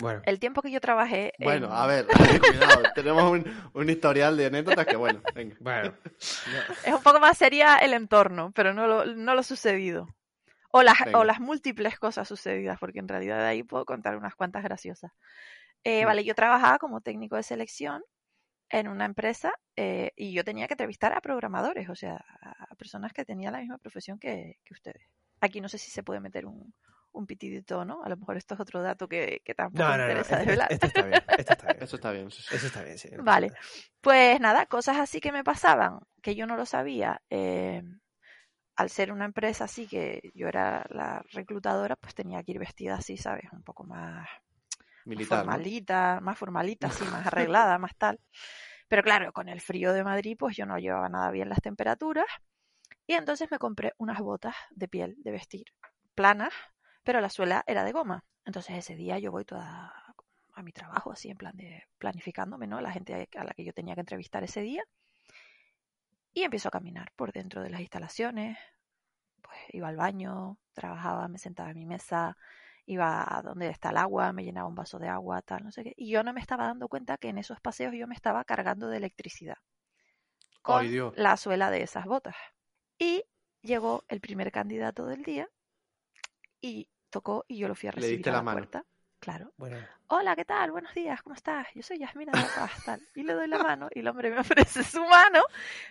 [0.00, 1.32] Bueno, El tiempo que yo trabajé.
[1.38, 2.06] Bueno, en- a ver,
[2.40, 5.54] cuidado, tenemos un, un historial de anécdotas que bueno, venga.
[5.60, 5.94] bueno.
[6.84, 10.08] Es un poco más seria el entorno, pero no lo, no lo sucedido.
[10.70, 11.18] O las, Venga.
[11.18, 15.12] o las múltiples cosas sucedidas, porque en realidad de ahí puedo contar unas cuantas graciosas.
[15.84, 16.06] Eh.
[16.06, 18.02] Vale, yo trabajaba como técnico de selección
[18.72, 23.12] en una empresa eh, y yo tenía que entrevistar a programadores, o sea, a personas
[23.12, 25.06] que tenían la misma profesión que, que ustedes.
[25.40, 26.74] Aquí no sé si se puede meter un,
[27.12, 28.02] un pitidito, ¿no?
[28.04, 30.08] A lo mejor esto es otro dato que, que tampoco No, me no, no.
[30.08, 30.72] interesa Esto, desvelar.
[30.72, 31.22] esto está bien.
[31.36, 31.82] Esto está bien.
[31.82, 32.26] Eso está bien.
[32.28, 33.10] Eso está bien, sí.
[33.12, 33.48] no Vale.
[33.48, 33.60] nada.
[34.00, 37.20] Pues nada, cosas así que me pasaban, que yo no lo sabía.
[37.30, 37.82] eh,
[38.76, 42.94] al ser una empresa así, que yo era la reclutadora, pues tenía que ir vestida
[42.96, 43.44] así, ¿sabes?
[43.52, 44.26] Un poco más
[45.04, 45.52] Militar, ¿no?
[45.52, 48.20] formalita, más formalita, así, más arreglada, más tal.
[48.88, 52.26] Pero claro, con el frío de Madrid, pues yo no llevaba nada bien las temperaturas.
[53.06, 55.64] Y entonces me compré unas botas de piel de vestir,
[56.14, 56.52] planas,
[57.02, 58.24] pero la suela era de goma.
[58.44, 59.92] Entonces ese día yo voy toda
[60.54, 62.80] a mi trabajo, así en plan de planificándome, ¿no?
[62.80, 64.84] La gente a la que yo tenía que entrevistar ese día.
[66.34, 68.58] Y empiezo a caminar por dentro de las instalaciones.
[69.40, 72.36] Pues iba al baño, trabajaba, me sentaba en mi mesa,
[72.86, 75.84] iba a donde está el agua, me llenaba un vaso de agua, tal, no sé
[75.84, 75.94] qué.
[75.96, 78.88] Y yo no me estaba dando cuenta que en esos paseos yo me estaba cargando
[78.88, 79.56] de electricidad
[80.62, 81.14] con Ay, Dios.
[81.14, 82.36] la suela de esas botas.
[82.98, 83.24] Y
[83.62, 85.48] llegó el primer candidato del día
[86.62, 88.58] y tocó y yo lo fui a Le recibir diste a la la, mano.
[88.58, 88.84] puerta.
[89.22, 89.52] Claro.
[89.56, 89.76] Bueno,
[90.08, 90.72] Hola, ¿qué tal?
[90.72, 91.68] Buenos días, ¿cómo estás?
[91.76, 93.00] Yo soy Yasmina de Paz, tal.
[93.14, 95.44] Y le doy la mano y el hombre me ofrece su mano.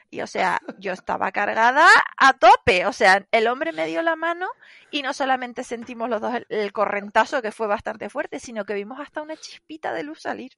[0.10, 2.86] Y o sea, yo estaba cargada a tope.
[2.88, 4.50] O sea, el hombre me dio la mano
[4.92, 8.74] y no solamente sentimos los dos el, el correntazo que fue bastante fuerte, sino que
[8.74, 10.52] vimos hasta una chispita de luz salir.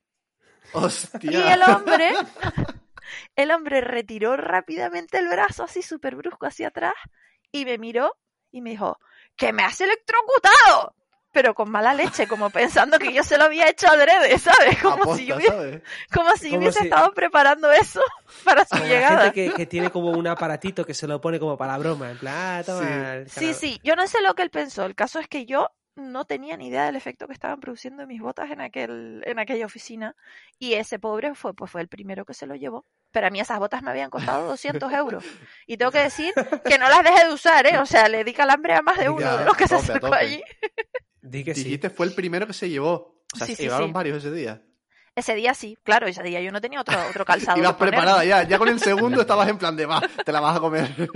[0.72, 1.32] ¡Hostia!
[1.32, 2.12] Y el hombre,
[3.36, 6.96] el hombre retiró rápidamente el brazo así súper brusco hacia atrás
[7.52, 8.18] y me miró
[8.50, 8.98] y me dijo,
[9.36, 10.96] que me has electrocutado.
[11.34, 14.82] Pero con mala leche, como pensando que yo se lo había hecho adrede, ¿sabes?
[14.82, 15.82] Como si yo Aposta, hubiese, ¿sabes?
[16.14, 18.02] como si yo Como hubiese si- estado preparando eso
[18.46, 19.22] para su Como la llegada.
[19.24, 22.12] gente que, que tiene como un aparatito que se lo pone como para la broma.
[22.12, 23.26] En plan, ah, toma.
[23.28, 23.40] Sí.
[23.40, 24.86] Sí, sí, yo no sé lo que él pensó.
[24.86, 28.20] El caso es que yo no tenía ni idea del efecto que estaban produciendo mis
[28.20, 30.16] botas en aquel, en aquella oficina.
[30.60, 32.86] Y ese pobre fue, pues fue el primero que se lo llevó.
[33.12, 35.24] Pero a mí esas botas me habían costado 200 euros.
[35.68, 36.34] Y tengo que decir
[36.66, 37.78] que no las dejé de usar, ¿eh?
[37.78, 40.12] O sea, le di calambre a más de uno Ya, de los que se acercó
[40.14, 40.44] allí.
[41.24, 41.64] Di que sí.
[41.64, 43.24] Dijiste fue el primero que se llevó.
[43.34, 44.62] O sea, Sí, se sí, llevaron varios ese día.
[45.16, 47.58] Ese día sí, claro, ese día yo no tenía otro, otro calzado.
[47.58, 48.44] Ibas preparada ya.
[48.44, 50.90] Ya con el segundo estabas en plan de va, te la vas a comer.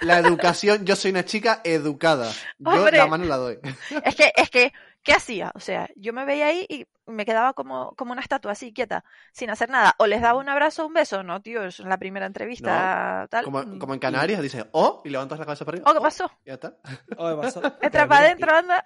[0.00, 2.32] La educación, yo soy una chica educada.
[2.58, 2.98] Yo Hombre.
[2.98, 3.58] la mano la doy.
[4.04, 4.72] Es que, es que,
[5.02, 5.52] ¿qué hacía?
[5.54, 9.04] O sea, yo me veía ahí y me quedaba como, como una estatua así, quieta,
[9.32, 9.94] sin hacer nada.
[9.98, 11.22] O les daba un abrazo o un beso.
[11.22, 13.44] No, tío, es la primera entrevista, tal.
[13.44, 13.78] Como, Mm.
[13.78, 15.90] como en Canarias, dices, oh, y levantas la cabeza para arriba.
[15.90, 16.30] Oh, ¿qué pasó?
[16.44, 16.76] Ya está.
[17.18, 17.60] Oh, me pasó.
[17.82, 18.82] Entra para adentro, anda.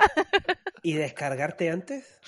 [0.82, 2.18] ¿Y, y descargarte antes?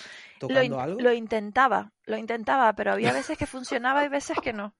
[0.41, 1.01] Lo, ¿Tocando in- algo?
[1.01, 4.74] lo intentaba, lo intentaba, pero había veces que funcionaba y veces que no.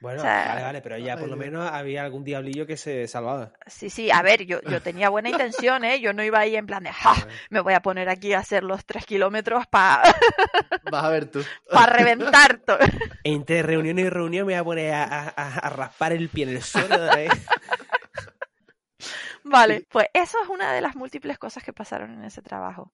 [0.00, 3.08] Bueno, o sea- vale, vale, pero ya por lo menos había algún diablillo que se
[3.08, 3.52] salvaba.
[3.66, 6.00] Sí, sí, a ver, yo, yo tenía buena intención, ¿eh?
[6.00, 7.14] Yo no iba ahí en plan de, ¡ja!
[7.50, 10.02] Me voy a poner aquí a hacer los tres kilómetros para
[10.92, 11.42] Vas a ver tú.
[11.86, 12.78] reventar todo.
[13.24, 16.44] Entre reunión y reunión me voy a poner a, a- a- a raspar el pie
[16.44, 16.98] en el suelo.
[17.16, 17.30] vez.
[19.44, 22.92] Vale, pues eso es una de las múltiples cosas que pasaron en ese trabajo.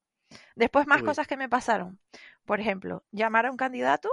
[0.54, 1.06] Después más Uy.
[1.06, 1.98] cosas que me pasaron.
[2.44, 4.10] Por ejemplo, llamar a un candidato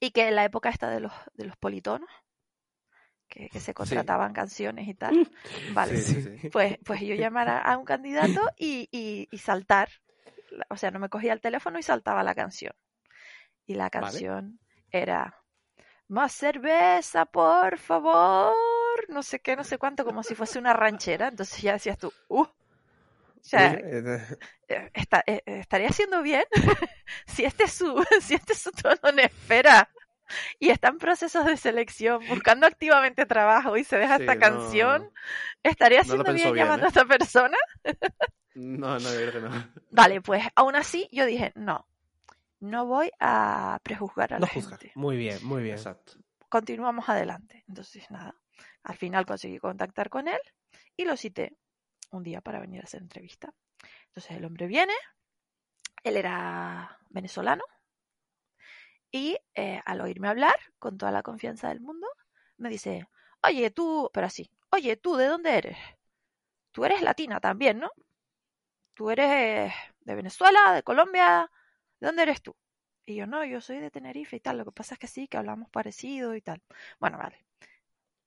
[0.00, 2.08] y que en la época esta de los, de los politonos,
[3.28, 5.14] que, que se contrataban canciones y tal.
[5.66, 6.50] Vale, Sí, sí, sí.
[6.50, 9.88] pues, pues yo llamar a, un candidato y, y- y saltar.
[10.70, 12.72] O sea, no me cogía el teléfono y saltaba la canción.
[13.66, 13.90] Y la Vale.
[13.90, 15.36] canción era
[16.08, 18.54] más cerveza, por favor.
[19.08, 21.28] No sé qué, no sé cuánto, como si fuese una ranchera.
[21.28, 22.46] Entonces ya decías tú, uh.
[23.40, 24.26] O sea, Eh,
[24.68, 26.44] eh, está- eh, estaría haciendo bien
[27.26, 29.88] si este es su si este es su tono en espera
[30.58, 34.40] y está en procesos de selección buscando activamente trabajo y se deja Sí, esta no-
[34.40, 35.10] canción
[35.62, 36.86] estaría haciendo bien bien, llamando ¿eh?
[36.86, 37.56] a esta persona
[38.54, 39.68] No, no, yo creo que no.
[39.90, 41.86] vale pues aún así yo dije no
[42.60, 44.78] no voy a prejuzgar a no la juzgar.
[44.80, 45.76] gente Muy bien, muy bien.
[45.76, 46.14] Exacto.
[46.48, 48.34] continuamos adelante entonces nada
[48.82, 50.40] al final conseguí contactar con él
[50.96, 51.56] y lo cité
[52.10, 53.52] un día para venir a hacer entrevista.
[54.08, 54.94] Entonces el hombre viene
[56.04, 57.64] él era venezolano
[59.10, 62.06] y eh, al oírme hablar con toda la confianza del mundo
[62.58, 63.08] me dice
[63.42, 65.78] oye tú pero así oye tú de dónde eres
[66.72, 67.90] tú eres latina también no
[68.94, 71.50] tú eres eh, de Venezuela de Colombia
[72.00, 72.54] de dónde eres tú
[73.06, 75.28] y yo no yo soy de Tenerife y tal lo que pasa es que sí
[75.28, 76.62] que hablamos parecido y tal
[77.00, 77.44] bueno vale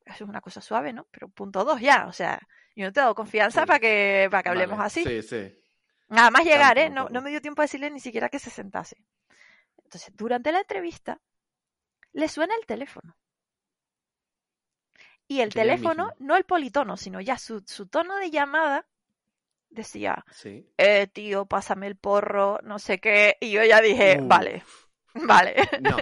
[0.06, 2.40] eso es una cosa suave no pero punto dos ya o sea
[2.76, 3.68] yo no te doy confianza Sí.
[3.68, 4.88] para que para que hablemos Vale.
[4.88, 5.58] así Sí, sí.
[6.10, 6.90] Nada más llegar, ¿eh?
[6.90, 8.98] No, no me dio tiempo a decirle ni siquiera que se sentase.
[9.84, 11.22] Entonces, durante la entrevista,
[12.12, 13.16] le suena el teléfono.
[15.28, 18.86] Y el teléfono, no el politono, sino ya su, su tono de llamada
[19.70, 20.70] decía, Sí.
[20.78, 23.38] eh, tío, pásame el porro, no sé qué.
[23.40, 24.28] Y yo ya dije, Uh.
[24.28, 24.64] vale,
[25.14, 25.56] vale.
[25.82, 25.98] No.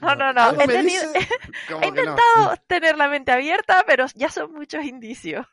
[0.00, 0.40] No, no, no.
[0.42, 5.46] ¿Algo He, intentado tener la mente abierta, pero ya son muchos indicios.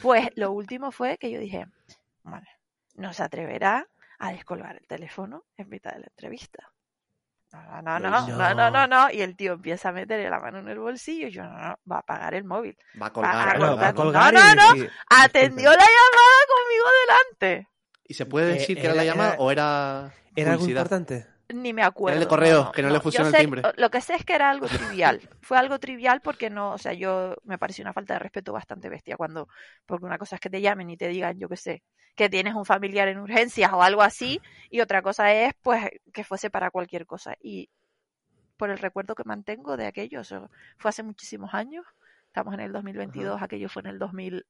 [0.00, 1.66] Pues lo último fue que yo dije,
[2.22, 2.46] bueno,
[2.94, 3.86] no se atreverá
[4.18, 6.70] a descolgar el teléfono en mitad de la entrevista.
[7.52, 9.10] No, no, no, no, Pues no, no, no, no.
[9.12, 11.78] Y el tío empieza a meter la mano en el bolsillo y yo, no, no,
[11.90, 12.76] va a apagar el móvil.
[13.00, 13.34] Va a colgar.
[13.34, 14.34] Va a Claro, va a colgar.
[14.34, 17.68] No, no, decir, Atendió la llamada conmigo delante.
[18.06, 21.26] ¿Y se puede Eh, decir que era la llamada era- o era ¿Era algo importante?
[21.62, 22.20] Ni me acuerdo.
[22.20, 23.62] de correo, que no le Yo funciona el sé- timbre.
[23.76, 25.20] Lo que sé es que era algo trivial.
[25.40, 28.88] Fue algo trivial porque no, o sea, yo me pareció una falta de respeto bastante
[28.88, 29.48] bestia cuando,
[29.86, 31.82] porque una cosa es que te llamen y te digan, yo qué sé,
[32.16, 34.40] que tienes un familiar en urgencias o algo así,
[34.70, 37.34] y otra cosa es, pues, que fuese para cualquier cosa.
[37.40, 37.68] Y
[38.56, 40.48] por el recuerdo que mantengo de aquello, o sea,
[40.78, 41.84] fue hace muchísimos años,
[42.26, 44.46] estamos en el 2022, aquello fue en el 2000,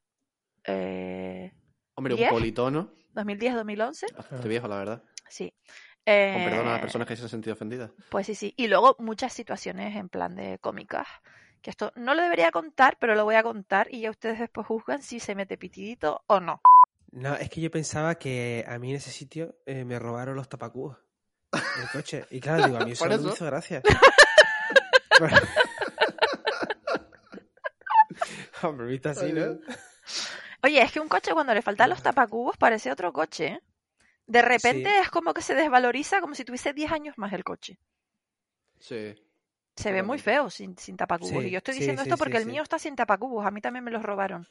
[0.65, 1.53] eh,
[1.95, 2.93] Hombre, un politono.
[3.13, 5.03] 2010, 2011, Bastante viejo, la verdad.
[5.29, 5.53] sí.
[6.05, 7.91] Con Eh, perdón a las personas que se han sentido ofendidas.
[8.11, 8.53] Pues sí, sí.
[8.57, 11.07] Y luego muchas situaciones en plan de cómicas.
[11.63, 14.67] Que esto no lo debería contar, pero lo voy a contar y ya ustedes después
[14.67, 16.61] juzgan si se mete pitidito o no.
[17.11, 20.49] No, es que yo pensaba que a mí en ese sitio eh, me robaron los
[20.49, 20.99] tapacubos
[21.53, 22.27] del coche.
[22.31, 23.81] Y claro, digo, a mí eso, no me hizo gracia.
[28.63, 29.59] Hombre, viste así, ¿no?
[30.63, 33.61] Oye, es que un coche cuando le faltan los tapacubos parece otro coche, ¿eh?
[34.27, 34.97] De repente Sí.
[35.03, 37.79] es como que se desvaloriza como si tuviese 10 años más el coche.
[38.81, 39.15] Sí.
[39.77, 41.43] Se ve muy feo sin, sin tapacubos.
[41.43, 42.51] Sí, y yo estoy diciendo sí, esto sí, porque el sí.
[42.51, 43.45] mío está sin tapacubos.
[43.45, 44.47] A mí también me los robaron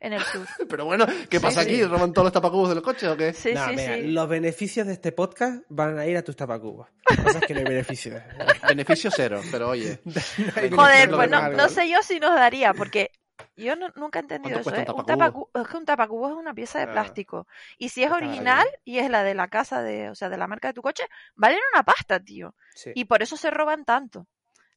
[0.00, 0.46] en el sur.
[0.68, 1.68] Pero bueno, ¿qué pasa sí.
[1.70, 1.84] aquí?
[1.84, 3.32] ¿Roban todos los tapacubos de los coches o qué?
[3.32, 4.02] Sí, Nah, sí.
[4.08, 6.88] Los beneficios de este podcast van a ir a tus tapacubos.
[7.08, 8.20] Lo que pasa es que no hay beneficios.
[8.68, 10.00] Beneficio cero, pero oye.
[10.74, 11.68] Joder, pues no, no ¿no?
[11.68, 13.10] sé yo si nos daría, porque
[13.56, 14.90] yo no- nunca he entendido ¿Cuánto eso.
[14.92, 14.94] ¿eh?
[14.94, 15.50] un tapacubo?
[15.52, 16.92] tapacu- es que un tapacubo es una pieza de Ah.
[16.92, 17.46] plástico.
[17.78, 20.46] Y si es original y es la de la casa de, o sea, de la
[20.46, 21.04] marca de tu coche,
[21.34, 22.54] valen una pasta, tío.
[22.74, 24.26] Sí, Y por eso se roban tanto.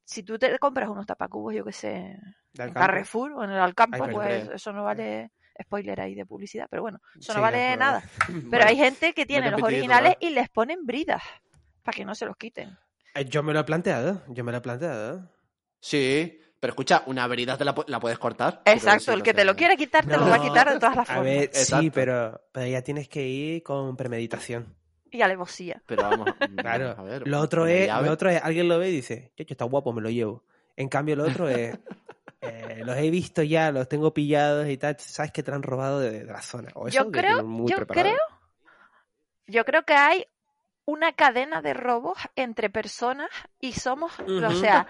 [0.04, 2.18] Si tú te compras unos tapacubos, yo que sé,
[2.58, 2.74] en.
[2.74, 5.32] Carrefour o en el Alcampo, Ay, pues eso no vale
[5.62, 8.04] spoiler ahí de publicidad, pero bueno, eso Sí, no vale pero- nada.
[8.28, 10.18] Pero Bueno, hay gente que tiene los originales ¿verdad?
[10.22, 11.22] y les ponen bridas
[11.84, 12.78] para que no se los quiten.
[13.16, 15.30] Eh, Yo me lo he planteado, yo me lo he planteado.
[15.80, 18.62] Sí, pero escucha, una verida te la, pu- la puedes cortar.
[18.66, 21.10] Exacto, el que te lo quiere quitar te lo va a quitar de todas las
[21.10, 21.26] A formas.
[21.26, 24.76] ver, sí, pero, pero ya tienes que ir con premeditación.
[25.10, 25.82] Y alevosía.
[25.86, 26.28] Pero vamos,
[26.62, 26.96] Claro.
[26.98, 27.28] a ver.
[27.28, 30.02] Lo otro es, lo otro es, alguien lo ve y dice, "Chacho, está guapo, me
[30.02, 30.44] lo llevo.
[30.76, 31.78] En cambio, lo otro es,
[32.42, 35.64] eh, los he visto ya, los tengo pillados y tal, sabes que te lo han
[35.64, 36.70] robado de, de la zona.
[36.76, 37.38] O eso Yo creo,
[37.68, 38.10] yo preparado.
[38.10, 38.20] creo,
[39.48, 40.26] yo creo que hay
[40.90, 43.28] una cadena de robos entre personas
[43.60, 44.88] y somos, o sea,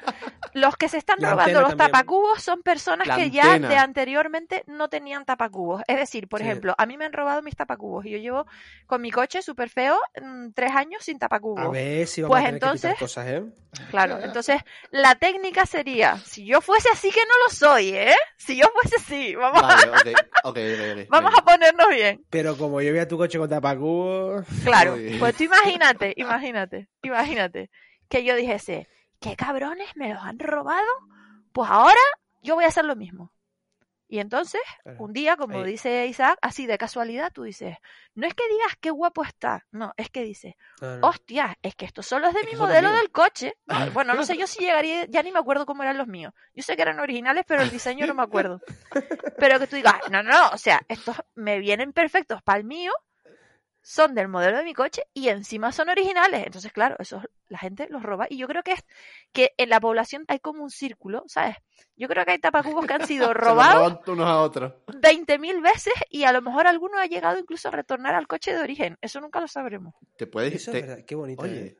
[0.53, 1.91] los que se están La robando los también.
[1.91, 5.81] tapacubos son personas La que ya de anteriormente no tenían tapacubos.
[5.87, 6.45] Es decir, por Sí.
[6.45, 8.45] ejemplo, a mí me han robado mis tapacubos y yo llevo
[8.85, 11.65] con mi coche súper feo mm, tres años sin tapacubos.
[11.65, 13.43] A ver si vamos Pues a tener que quitar entonces- cosas, ¿eh?
[13.91, 18.15] Claro, entonces la técnica sería, si yo fuese así que no lo soy, ¿eh?
[18.37, 20.57] Si yo fuese así, vamos, Vale, ok,
[21.09, 22.23] vamos a ponernos bien.
[22.29, 24.45] Pero como yo a tu coche con tapacubos...
[24.63, 25.43] Claro, pues tú
[25.91, 27.69] imagínate, imagínate, imagínate
[28.09, 28.87] que yo dijese,
[29.19, 30.87] ¿qué cabrones me los han robado?
[31.51, 31.99] Pues ahora
[32.41, 33.33] yo voy a hacer lo mismo.
[34.09, 35.03] Y entonces, Claro.
[35.03, 35.71] un día, como Ahí.
[35.71, 37.75] dice Isaac, así de casualidad, tú dices,
[38.15, 40.99] no es que digas qué guapo está, no, es que dices, no.
[41.05, 43.55] hostia, es que estos son los de Es mi modelo del coche.
[43.93, 46.33] Bueno, no sé yo si llegaría, ya ni me acuerdo cómo eran los míos.
[46.53, 48.61] Yo sé que eran originales, pero el diseño no me acuerdo.
[49.39, 52.63] Pero que tú digas, no, no, no, o sea, estos me vienen perfectos para el
[52.63, 52.93] mío,
[53.89, 56.45] son del modelo de mi coche y encima son originales.
[56.45, 58.27] Entonces, claro, eso la gente los roba.
[58.29, 58.83] Y yo creo que es
[59.31, 61.55] que en la población hay como un círculo, ¿sabes?
[61.95, 64.73] Yo creo que hay tapacubos que han sido robados unos a otros.
[64.87, 68.59] 20.000 veces y a lo mejor alguno ha llegado incluso a retornar al coche de
[68.59, 68.97] origen.
[68.99, 69.93] Eso nunca lo sabremos.
[70.17, 70.53] Te puedes.
[70.55, 71.43] Eso te- es verdad, qué bonito.
[71.43, 71.77] Oye, ¿eh?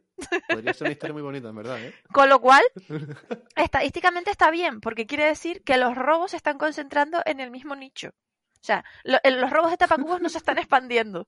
[0.48, 1.94] podría ser una historia muy bonita, en verdad, ¿eh?
[2.14, 2.64] Con lo cual,
[3.58, 7.76] estadísticamente está bien, porque quiere decir que los robos se están concentrando en el mismo
[7.76, 8.10] nicho.
[8.60, 11.28] O sea, lo- los robos de tapacubos no se están expandiendo.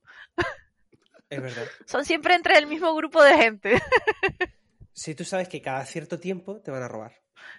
[1.30, 1.64] Es verdad.
[1.86, 3.80] Son siempre entre el mismo grupo de gente.
[4.92, 7.12] Si tú sabes que cada cierto tiempo te van a robar.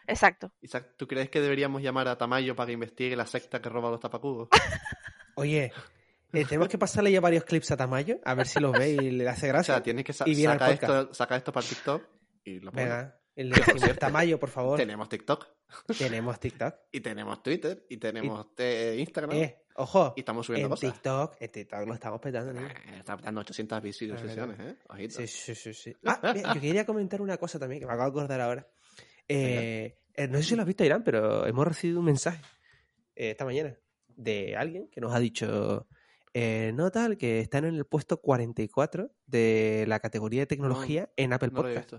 [0.06, 0.52] Exacto.
[0.62, 3.90] Isaac, ¿tú crees que deberíamos llamar a Tamayo para que investigue la secta que roba
[3.90, 4.50] los tapacubos?
[5.36, 5.72] Oye,
[6.34, 8.98] eh, tenemos que pasarle ya varios clips a Tamayo, a ver si los ve y
[9.12, 9.74] le hace O gracia.
[9.76, 10.84] sea, tienes que sa- sacar podcast.
[10.84, 12.04] esto, saca esto para TikTok
[12.44, 12.86] y lo pones.
[12.90, 15.48] Venga, y le decimos, Tamayo, por favor, Tenemos TikTok
[15.98, 16.76] tenemos TikTok.
[16.92, 20.94] y tenemos Twitter y tenemos eh, Instagram Eh, ojo, y estamos subiendo en cosas.
[20.94, 22.68] TikTok, en TikTok lo estamos petando, niño.
[22.68, 24.76] Eh, Está dando 800 visualizaciones, ¿eh?
[24.90, 25.20] Ojito.
[25.22, 25.96] Sí, sí, sí, sí.
[26.06, 28.68] Ah, mira, yo quería comentar una cosa también, que me acabo de acordar ahora.
[29.28, 32.42] Eh, eh, no sé si lo has visto, Irán, pero hemos recibido un mensaje
[33.16, 35.88] eh, esta mañana de alguien que nos ha dicho,
[36.34, 41.34] eh, no tal, que están en el puesto 44 de la categoría de tecnología en
[41.34, 41.94] Apple No Podcast.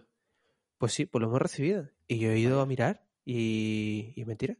[0.78, 1.88] Pues sí, pues lo hemos recibido.
[2.06, 4.56] Y yo he ido a mirar y, y es mentira.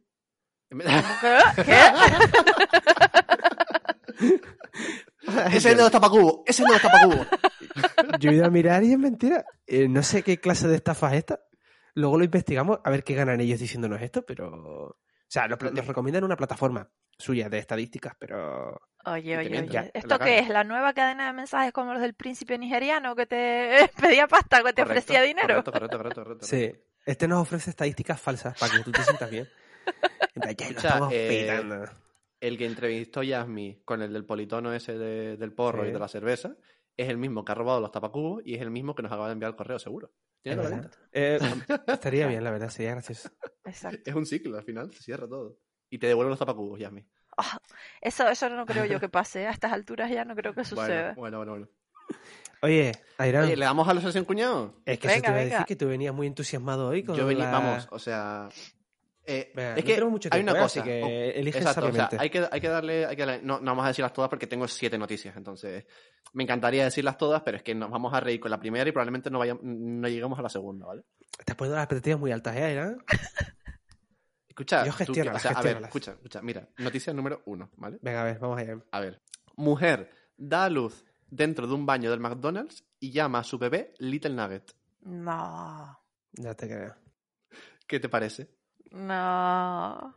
[1.65, 1.77] ¿Qué?
[5.57, 7.27] Ese es el de los tapacubos, ese es el de los tapacubos.
[8.19, 9.45] Yo he ido a mirar y es mentira.
[9.65, 11.39] Eh, no sé qué clase de estafa es esta.
[11.95, 14.47] Luego lo investigamos a ver qué ganan ellos diciéndonos esto, pero...
[14.47, 14.97] O
[15.27, 18.79] sea, nos, nos recomiendan una plataforma suya de estadísticas, pero...
[19.05, 20.49] Oye, oye, miento, ¿Esto qué es?
[20.49, 24.73] ¿La nueva cadena de mensajes como los del príncipe nigeriano que te pedía pasta, que
[24.73, 25.63] te Correcto, ofrecía dinero?
[25.63, 26.23] Correcto, correcto, correcto.
[26.23, 26.45] correcto.
[26.45, 26.71] Sí,
[27.05, 29.49] este nos ofrece estadísticas falsas para que tú te sientas bien.
[30.35, 32.02] En plan, ya lo Escucha, estamos eh.
[32.45, 35.89] El que entrevistó Yasmi con el del politono ese de- del porro Sí.
[35.89, 36.55] y de la cerveza
[36.97, 39.27] es el mismo que ha robado los tapacubos y es el mismo que nos acaba
[39.27, 40.11] de enviar el correo, seguro.
[40.41, 40.91] Tiene la verdad.
[41.13, 41.39] Eh,
[41.87, 43.29] estaría bien, la verdad, sería gracioso.
[43.63, 44.09] Exacto.
[44.09, 45.57] Es un ciclo, al final se cierra todo.
[45.89, 47.05] Y te devuelve los tapacubos, Yasmi.
[47.37, 47.57] Ah,
[48.01, 49.47] eso, eso no creo yo que pase.
[49.47, 51.13] A estas alturas ya no creo que suceda.
[51.15, 51.67] Bueno, bueno, bueno.
[52.09, 52.19] bueno.
[52.61, 54.75] Oye, Ayrán, Oye, ¿le damos a la sesión cuñado?
[54.85, 55.55] es que eso venga, te iba a venga.
[55.59, 58.49] decir que tú venías muy entusiasmado hoy con Yo venía, la- vamos, o sea...
[59.25, 60.59] eh, es que mucho hay una ¿eh?
[60.59, 60.81] cosa.
[60.81, 63.41] Así que oh, elige exacto, o sea, hay que, hay que darle, hay que darle-
[63.41, 65.85] no, no vamos a decirlas todas porque tengo siete noticias, entonces
[66.33, 68.91] me encantaría decirlas todas, pero es que nos vamos a reír con la primera y
[68.91, 71.03] probablemente no vayamos, no lleguemos a la segunda, ¿vale?
[71.39, 72.95] Estás poniendo las expectativas muy altas, ¿eh?
[74.47, 77.97] Escucha, Yo gestiono, que- o sea, a ver, escucha, escucha, mira, noticia número uno, ¿vale?
[78.01, 78.77] Venga, a ver, vamos allá.
[78.91, 79.21] A ver,
[79.55, 83.93] mujer da a luz dentro de un baño del McDonald's y llama a su bebé
[83.97, 84.75] Little Nugget.
[85.01, 85.99] No,
[86.37, 86.95] No te creo.
[87.87, 88.49] ¿Qué te parece?
[88.93, 90.15] No.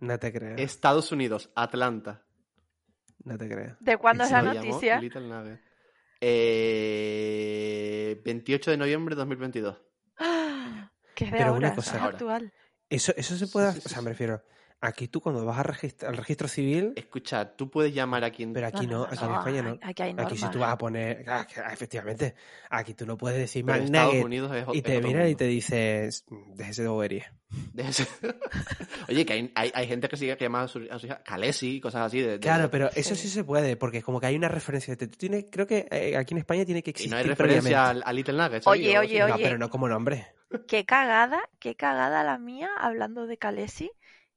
[0.00, 0.56] No te creo.
[0.58, 2.22] Estados Unidos, Atlanta.
[3.24, 3.76] No te creo.
[3.80, 5.00] ¿De cuándo es ¿En la noticia?
[5.00, 5.60] Little Nugget.
[6.20, 9.80] Eh, 28 de noviembre de 2022.
[11.14, 11.96] Que es de Pero una ahora, cosa.
[11.96, 12.52] es actual.
[12.90, 13.82] Eso, eso se puede sí, hacer.
[13.82, 14.42] sí, o sea, me refiero.
[14.80, 16.92] Aquí tú cuando vas a registr- al registro civil.
[16.96, 18.52] Escucha, tú puedes llamar a quien...
[18.52, 19.78] Pero aquí no, aquí en España no.
[19.82, 20.32] Aquí hay normas.
[20.32, 21.24] Aquí si tú vas a poner.
[21.28, 22.34] ah, ah, efectivamente.
[22.70, 26.24] Aquí tú no puedes decir pero Estados Unidos es, y te miran y te dices.
[26.54, 27.32] Déjese de bobería.
[27.72, 28.06] Déjese-
[29.08, 31.22] Oye, que hay, hay, hay gente que sigue que llama a su, a su hija
[31.22, 32.20] Kalesi, cosas así.
[32.20, 33.28] De, de- Claro, pero eso Sí.
[33.28, 34.94] se puede, porque como que hay una referencia.
[34.96, 37.12] Tú tienes, creo que eh, aquí en España tiene que Y existir.
[37.12, 38.66] no hay referencia a, Little Nuggets.
[38.66, 39.18] Oye, ahí, oye.
[39.20, 39.44] No, oye.
[39.44, 40.26] pero no como nombre.
[40.68, 43.90] Qué cagada, qué cagada la mía, hablando de Calesi,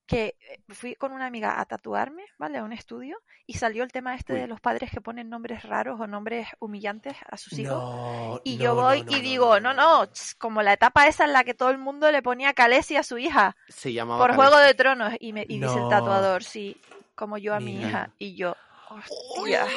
[0.10, 2.57] que eh, fui con una amiga a tatuarme, ¿vale?
[2.57, 4.39] A un estudio, y salió el tema este Uy.
[4.39, 8.41] de los padres que ponen nombres raros o nombres humillantes a sus hijos.
[8.43, 11.43] Y no, yo voy no, y digo, no, no, como la etapa esa en la
[11.43, 14.36] que todo el mundo le ponía Calesi a su hija Se llamaba por.
[14.36, 16.76] Juego de Tronos, y, me, y dice el tatuador, sí,
[17.14, 18.55] como yo a mi hija, y yo,
[18.89, 19.68] hostia.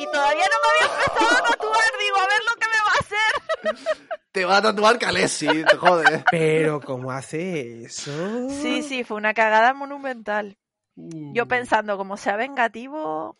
[0.00, 2.92] Y todavía no me había empezado a tatuar, digo, a ver lo que me va
[2.94, 4.10] a hacer.
[4.32, 6.24] Te va a tatuar Kalesi, te jode.
[6.30, 8.48] Pero, ¿cómo hace eso?
[8.48, 10.56] Sí, sí, fue una cagada monumental.
[10.94, 11.34] Mm.
[11.34, 13.36] Yo pensando, como sea vengativo,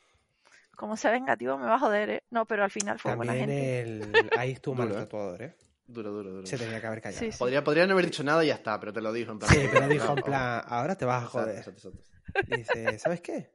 [0.76, 2.22] como sea vengativo me va a joder, ¿eh?
[2.30, 3.80] No, pero al final fue buena También gente.
[4.18, 4.30] el.
[4.36, 4.94] Ahí estuvo mal ¿eh?
[4.94, 5.56] tatuador, ¿eh?
[5.86, 6.46] Duro, duro, duro.
[6.46, 7.20] Se tenía que haber callado.
[7.20, 7.38] Sí, sí.
[7.38, 9.50] Podría, podría no haber dicho nada y ya está, pero te lo dijo en plan.
[9.52, 11.58] Sí, pero dijo en plan, ahora te vas a exacto, joder.
[11.58, 12.44] exacto, exacto.
[12.46, 13.50] Y dice, ¿sabes qué?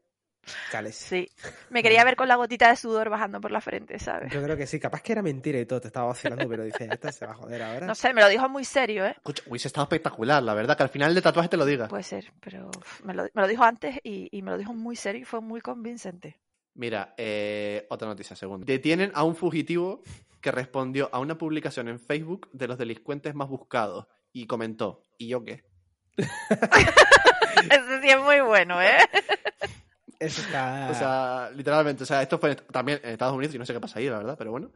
[0.72, 0.96] Cales.
[0.96, 1.30] Sí.
[1.70, 4.32] Me quería ver con la gotita de sudor bajando por la frente, ¿sabes?
[4.32, 6.88] Yo creo que sí, capaz que era mentira y todo, te estaba vacilando, pero dice,
[6.91, 7.88] esta se va a joder ahora.
[7.88, 9.12] No sé, me lo dijo muy serio, ¿eh?
[9.12, 11.88] Escucha, hubiese estado espectacular, la verdad, que al final de tatuaje te lo diga.
[11.88, 12.70] Puede ser, pero
[13.04, 15.41] me lo, me lo dijo antes y, y me lo dijo muy serio y fue
[15.41, 16.39] muy convincente.
[16.76, 18.66] Mira, eh, otra noticia, segundo.
[18.66, 20.02] Detienen a un fugitivo
[20.41, 25.30] que respondió a una publicación en Facebook de los delincuentes más buscados y comentó, ¿y
[25.30, 25.64] yo qué?
[26.18, 28.98] Ese sí es muy bueno, ¿eh?
[30.20, 30.89] Eso está...
[30.91, 33.80] O sea, literalmente, o sea, esto fue también en Estados Unidos y no sé qué
[33.80, 34.72] pasa ahí, la verdad, pero bueno.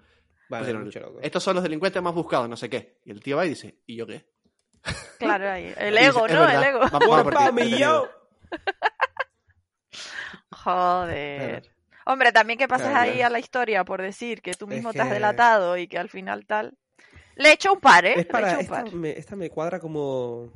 [0.49, 1.19] vale, pusieron, mucho loco.
[1.21, 2.99] Estos son los delincuentes más buscados, no sé qué.
[3.05, 4.25] Y el tío va y dice, ¿y yo qué?
[5.17, 5.73] Claro, ahí.
[5.77, 6.39] El dice, ego, "Es ¿no?
[6.41, 6.79] verdad, El ego.
[6.79, 8.05] vamos- vamos ¡Por por ti, pa' mi detenido".
[8.05, 8.09] yo!
[10.51, 11.61] Joder.
[11.61, 11.75] Claro.
[12.05, 13.27] Hombre, también que pases Claro, ahí claro.
[13.27, 15.97] a la historia por decir que tú Es mismo te has que- delatado y que
[15.99, 16.77] al final tal.
[17.35, 18.11] Le he hecho un par, ¿eh?
[18.11, 18.93] Es Le he hecho un esta, par.
[18.93, 20.51] me, esta me cuadra como,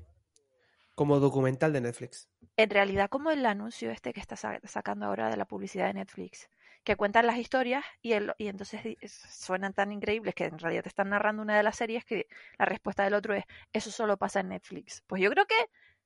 [0.95, 2.27] como documental de Netflix.
[2.57, 5.93] En realidad, como el anuncio este que está sa- sacando ahora de la publicidad de
[5.95, 6.49] Netflix,
[6.83, 8.81] que cuentan las historias y, el, y entonces
[9.29, 12.27] suenan tan increíbles que en realidad te están narrando una de las series que
[12.59, 15.01] la respuesta del otro es, eso solo pasa en Netflix.
[15.07, 15.55] Pues yo creo que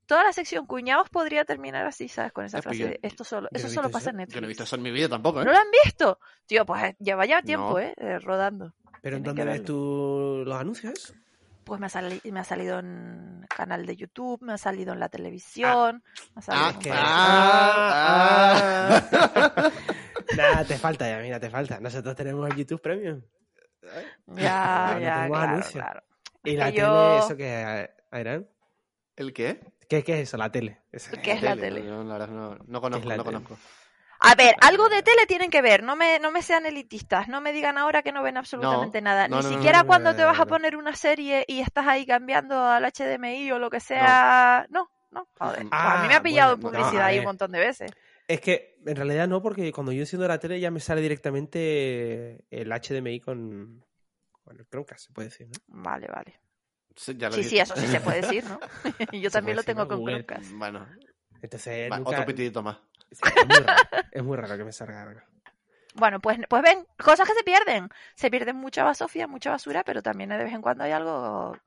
[0.05, 2.31] toda la sección cuñados podría terminar así, ¿sabes?
[2.31, 4.09] Con esa frase yo- de, esto solo, eso solo pasa eso.
[4.11, 4.35] en Netflix.
[4.35, 5.45] Yo no he visto eso en mi vida tampoco, ¿eh?
[5.45, 6.19] ¿No lo han visto?
[6.45, 7.79] Tío, pues lleva ya tiempo, No.
[7.79, 7.93] ¿eh?
[7.97, 8.73] Eh, Rodando.
[9.01, 11.13] ¿Pero en dónde ves tú los anuncios?
[11.67, 15.01] Pues me ha, sali- me ha salido en canal de YouTube, me ha salido en
[15.01, 16.01] la televisión,
[16.33, 19.11] me ha salido Ah, que- ah, ah.
[20.37, 21.79] Nada, te falta ya, mira, te falta.
[21.79, 23.21] Nosotros tenemos el YouTube Premium.
[23.81, 23.87] Ya,
[24.27, 24.37] no
[24.99, 25.83] ya, tenemos claro, anuncios.
[25.83, 26.03] claro.
[26.43, 28.47] Y Es la que tele, yo- ¿eso qué es, Ayrán?
[29.17, 29.59] ¿El qué?
[29.89, 30.79] ¿Qué, ¿Qué es eso, la tele?
[31.23, 31.81] ¿Qué es la tele?
[31.83, 33.39] No, la verdad, no, no conozco, no tele?
[34.19, 37.39] A ver, algo de tele tienen que ver, no me, no me sean elitistas, no
[37.41, 39.27] me digan ahora que no ven absolutamente nada.
[39.27, 41.59] no, Ni siquiera no, no, cuando no, te no, vas a poner una serie y
[41.59, 44.65] estás ahí cambiando al HDMI o lo que sea.
[44.69, 45.67] No, no, joder.
[45.69, 47.91] Pues a mí me ha Ah, pillado bueno, no, publicidad ahí un montón de veces.
[48.27, 52.43] Es que en realidad no, porque cuando yo enciendo la tele ya me sale directamente
[52.49, 53.85] el HDMI con,
[54.43, 55.53] con el Chromecast, se puede decir, ¿no?
[55.67, 56.39] Vale, vale.
[56.95, 58.59] Sí, ya lo Sí, eso sí se puede decir, ¿no?
[59.13, 60.25] Yo también lo decir, tengo con Google.
[60.25, 60.51] Chromecast.
[60.57, 60.87] Bueno,
[61.41, 62.09] Entonces va, nunca...
[62.11, 62.77] otro pitidito más.
[63.11, 65.21] Sí, es, muy raro, es muy raro que me salga algo.
[65.95, 67.89] Bueno, pues, pues ven, cosas que se pierden.
[68.15, 71.57] Se pierden mucha basofia, mucha basura, pero también de vez en cuando hay algo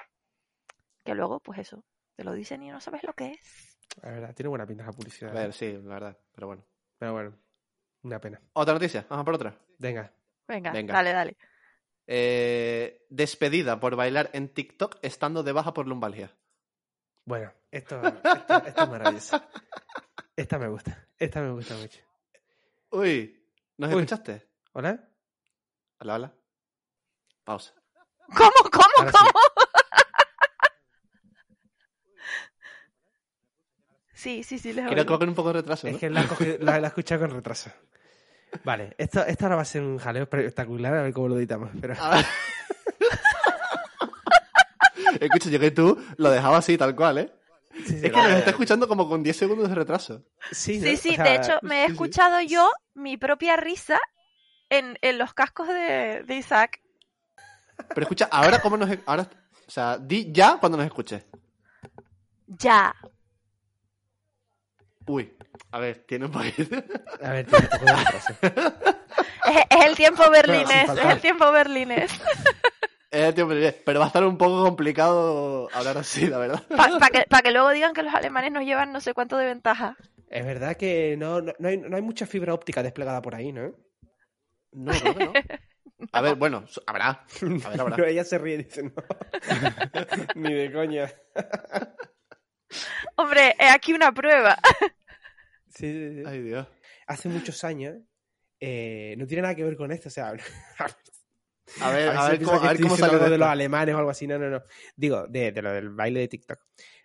[1.05, 1.83] que luego, pues eso,
[2.15, 3.79] te lo dicen y no sabes lo que es.
[4.03, 5.33] La verdad, tiene buena pinta la A publicidad.
[5.33, 6.65] ver, sí, la verdad, pero bueno.
[6.99, 7.37] Pero bueno,
[8.03, 8.41] una pena.
[8.53, 9.57] Otra noticia, vamos por otra.
[9.79, 10.13] Venga.
[10.47, 10.93] Venga, Venga.
[10.95, 11.37] dale, dale.
[12.07, 16.33] Eh, despedida por bailar en TikTok estando de baja por lumbalgia.
[17.25, 19.43] Bueno, esto, esto, esto es maravilloso.
[20.37, 21.07] Esta me gusta.
[21.21, 22.01] Esta me gusta mucho.
[22.91, 23.39] Uy,
[23.77, 23.97] ¿nos Uy.
[24.03, 24.49] escuchaste?
[24.73, 25.07] ¿Hola?
[26.01, 26.33] Hola, hola.
[27.45, 27.73] Pausa.
[28.37, 29.19] ¿Cómo, cómo, Ahora sí.
[29.19, 29.31] cómo?
[34.15, 35.15] Sí, sí, sí, les Creo oigo.
[35.15, 35.95] que con un poco de retraso, ¿no?
[35.95, 37.71] Es que la, he cogido- la, la he escuchado con retraso.
[38.65, 41.71] Vale, esto, esto ahora va a ser un jaleo espectacular, a ver cómo lo editamos.
[41.81, 41.95] Pero...
[41.99, 42.23] Ah.
[45.21, 47.33] Escucha, yo que tú lo dejaba así, tal cual, ¿eh?
[47.73, 50.25] Sí, sí, Es que no, nos está escuchando como con 10 segundos de retraso.
[50.51, 50.87] Sí, ¿no?
[50.89, 51.93] Sí, sí, O sea, de hecho me he sí, sí.
[51.93, 53.99] escuchado yo mi propia risa
[54.69, 56.81] en, en los cascos de, de Isaac.
[57.89, 58.91] Pero escucha, ahora cómo nos...
[59.07, 59.29] Ahora,
[59.67, 61.25] o sea, di ya cuando nos escuches.
[62.47, 62.95] Ya.
[65.07, 65.37] Uy,
[65.71, 66.77] a ver, tiene un poquito...
[67.23, 68.35] A ver, tiene un poco de retraso.
[69.47, 72.13] Es, es el tiempo berlinés, es el tiempo berlinés.
[73.13, 76.63] Libre, pero va a estar un poco complicado hablar así, la verdad.
[76.69, 79.47] Para que, pa' que luego digan que los alemanes nos llevan no sé cuánto de
[79.47, 79.97] ventaja.
[80.29, 83.53] Es verdad que no, no, no hay, no hay mucha fibra óptica desplegada por ahí,
[83.53, 83.75] ¿no?
[84.73, 85.33] No, creo que no.
[86.13, 87.09] A ver, bueno, habrá.
[87.09, 87.97] A ver, habrá.
[87.97, 88.93] Pero ella se ríe y dice, no.
[90.35, 91.13] Ni de coña.
[93.17, 94.57] Hombre, es aquí una prueba.
[95.69, 96.23] Sí, sí, sí.
[96.27, 96.67] Ay, Dios.
[97.07, 97.97] Hace muchos años,
[98.61, 100.33] eh, no tiene nada que ver con esto, o sea,
[101.81, 103.99] A ver, a ver cómo, a ver cómo diciendo sale algo de los alemanes o
[103.99, 104.63] algo así, no, no, no.
[104.97, 106.59] Digo, de, de lo del baile de TikTok.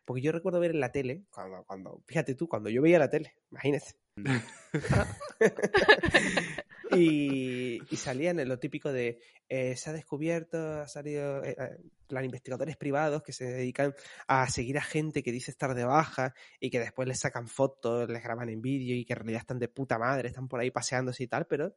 [0.06, 3.10] Porque yo recuerdo ver en la tele, cuando, cuando, fíjate tú, cuando yo veía la
[3.10, 3.96] tele, imagínate.
[6.92, 12.24] y, y salían en lo típico de eh, se ha descubierto, ha salido eh, eh,
[12.24, 13.94] investigadores privados que se dedican
[14.28, 18.10] a seguir a gente que dice estar de baja y que después les sacan fotos,
[18.10, 20.72] les graban en vídeo y que en realidad están de puta madre, están por ahí
[20.72, 21.76] paseándose y tal, pero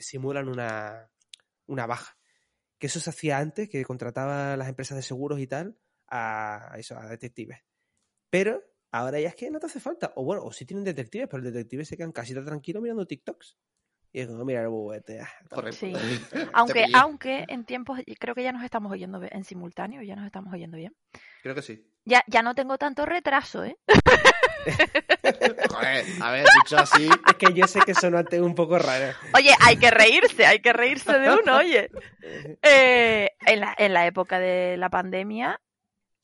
[0.00, 1.08] simulan una,
[1.68, 2.16] una baja.
[2.78, 6.74] Que eso se hacía antes, que contrataba a las empresas de seguros y tal a,
[6.76, 7.58] eso, a detectives.
[8.30, 10.12] Pero ahora ya es que no te hace falta.
[10.16, 13.06] O bueno, o sí tienen detectives, pero los detectives se quedan casi tan tranquilos mirando
[13.06, 13.56] TikToks.
[14.12, 15.20] Y es como, mira el buguete.
[15.20, 15.62] ah, toma".
[15.62, 15.86] Correcto.
[15.86, 15.92] Sí.
[16.54, 20.52] Aunque, aunque en tiempos, creo que ya nos estamos oyendo en simultáneo, ya nos estamos
[20.52, 20.96] oyendo bien.
[21.42, 21.86] Creo que sí.
[22.08, 23.76] Ya, ya no tengo tanto retraso, ¿eh?
[25.70, 27.06] Joder, a ver, dicho así.
[27.06, 29.12] Es que yo sé que sonó antes un poco raro.
[29.34, 31.90] Oye, hay que reírse, hay que reírse de uno, oye.
[32.62, 35.60] Eh, en, la, en la época de la pandemia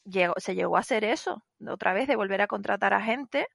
[0.05, 3.47] llegó, se llegó a hacer eso, otra vez, de volver a contratar a gente,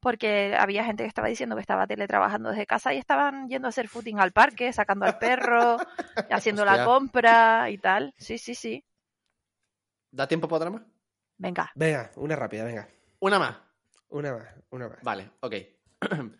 [0.00, 3.70] porque había gente que estaba diciendo que estaba teletrabajando desde casa y estaban yendo a
[3.70, 5.78] hacer footing al parque, sacando al perro,
[6.30, 8.14] haciendo la compra y tal.
[8.18, 8.84] Sí, sí, sí.
[10.10, 10.97] ¿Da tiempo para otra más?
[11.38, 11.70] Venga.
[11.74, 12.88] Venga, una rápida, venga.
[13.20, 13.56] Una más.
[14.10, 14.98] Una más, una más.
[15.02, 15.54] Vale, ok.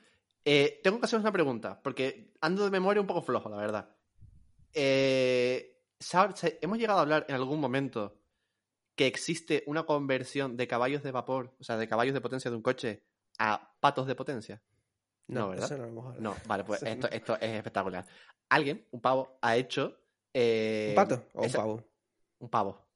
[0.51, 3.91] Eh, tengo que haceros una pregunta, porque ando de memoria un poco flojo, la verdad.
[4.73, 8.19] Eh, ¿sab- se- ¿Hemos llegado a hablar en algún momento
[8.95, 12.57] que existe una conversión de caballos de vapor, o sea, de caballos de potencia de
[12.57, 13.03] un coche
[13.39, 14.63] a patos de potencia?
[15.27, 15.67] No, ¿verdad?
[15.67, 16.19] eso no lo hemos.
[16.19, 18.07] No, vale, pues esto, esto es espectacular.
[18.49, 19.99] Alguien, un pavo, ha hecho...
[20.33, 21.85] eh, ¿Un pato o un pavo?
[22.39, 22.87] Un pavo.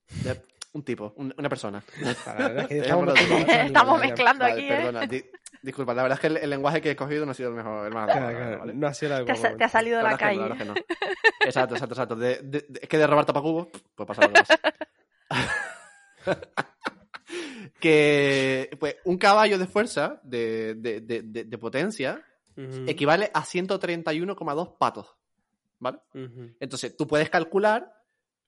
[0.75, 1.83] Un tipo, un- una persona.
[2.01, 4.69] Es que estamos mezclando Estamos Vale, aquí, ¿eh?
[4.77, 5.25] perdona, di-
[5.63, 7.55] disculpa, la verdad es que el, el lenguaje que he escogido no ha sido el
[7.57, 7.87] mejor.
[7.87, 8.75] El más Claro, claro, ¿vale?
[8.75, 10.49] No ha sido la Te ha, te ha salido de La no, calle.
[10.49, 10.75] la que no.
[11.45, 12.17] Exacto, exacto, exacto.
[12.17, 14.61] De- de- de- es que de robar tapacubos, pues pasa lo que pasa.
[17.81, 22.23] que pues un caballo de fuerza, de, de- de- de- de potencia,
[22.57, 25.15] Ujú, equivale a 131,2 patos.
[25.79, 25.99] ¿Vale?
[26.61, 27.93] Entonces, tú puedes calcular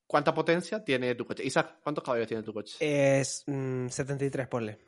[0.06, 1.44] cuánta potencia tiene tu coche.
[1.44, 2.76] Isaac, ¿cuántos caballos tiene tu coche?
[2.80, 4.78] Es mm, 73, ponle.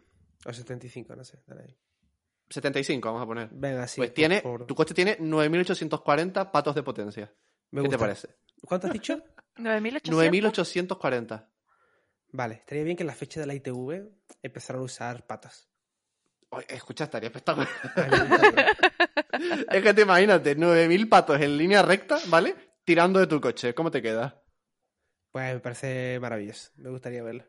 [0.45, 1.43] O 75, no sé.
[1.47, 1.79] dale ahí.
[2.49, 3.49] 75, vamos a poner.
[3.51, 4.01] Venga, sí.
[4.01, 7.35] pues tiene, tu coche tiene 9.840 patos de potencia.
[7.73, 8.37] Me ¿Qué te parece?
[8.65, 9.19] ¿Cuánto has dicho?
[9.57, 10.03] 9.800.
[10.99, 11.49] 9.840.
[12.33, 14.09] Vale, estaría bien que en la fecha de la ITV
[14.43, 15.69] empezaran a usar patas.
[16.51, 17.69] Oye, escucha, estaría espectacular.
[19.71, 22.55] Es que te imagínate, 9.000 patos en línea recta, ¿vale?
[22.85, 23.75] Tirando de tu coche.
[23.75, 24.43] ¿Cómo te queda?
[25.37, 26.71] Pues me parece maravilloso.
[26.77, 27.45] Me gustaría verlo.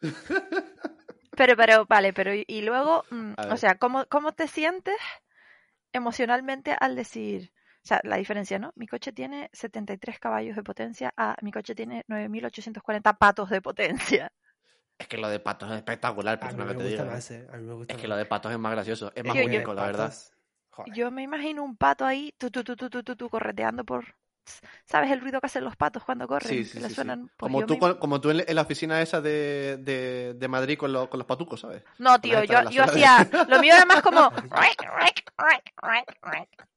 [1.36, 4.94] Pero, pero, vale, pero y, y luego, mm, o sea, ¿cómo, ¿cómo te sientes
[5.92, 8.72] emocionalmente al decir, o sea, la diferencia, ¿no?
[8.76, 14.32] Mi coche tiene 73 caballos de potencia, a mi coche tiene 9.840 patos de potencia.
[14.96, 17.14] Es que lo de patos es espectacular, A mí perdona me que te gusta diga.
[17.14, 17.48] más, eh.
[17.52, 18.10] A mí me gusta Es que más.
[18.10, 19.10] lo de patos es más gracioso.
[19.16, 20.14] Es más Yo- yo- único, la verdad.
[20.70, 20.94] Joder.
[20.94, 24.04] Yo me imagino un pato ahí, tu, tu, tu, tu, tu, tu, tu, correteando por...
[24.84, 26.48] ¿Sabes el ruido que hacen los patos cuando corren?
[26.48, 27.30] Sí, Que sí, suenan?
[27.36, 31.08] Pues Como tú, como tú en, la oficina esa de, de, de Madrid con, lo-
[31.08, 31.82] con los patucos, ¿sabes?
[31.98, 33.28] No, tío, yo, yo hacía...
[33.48, 34.30] Lo mío era más como...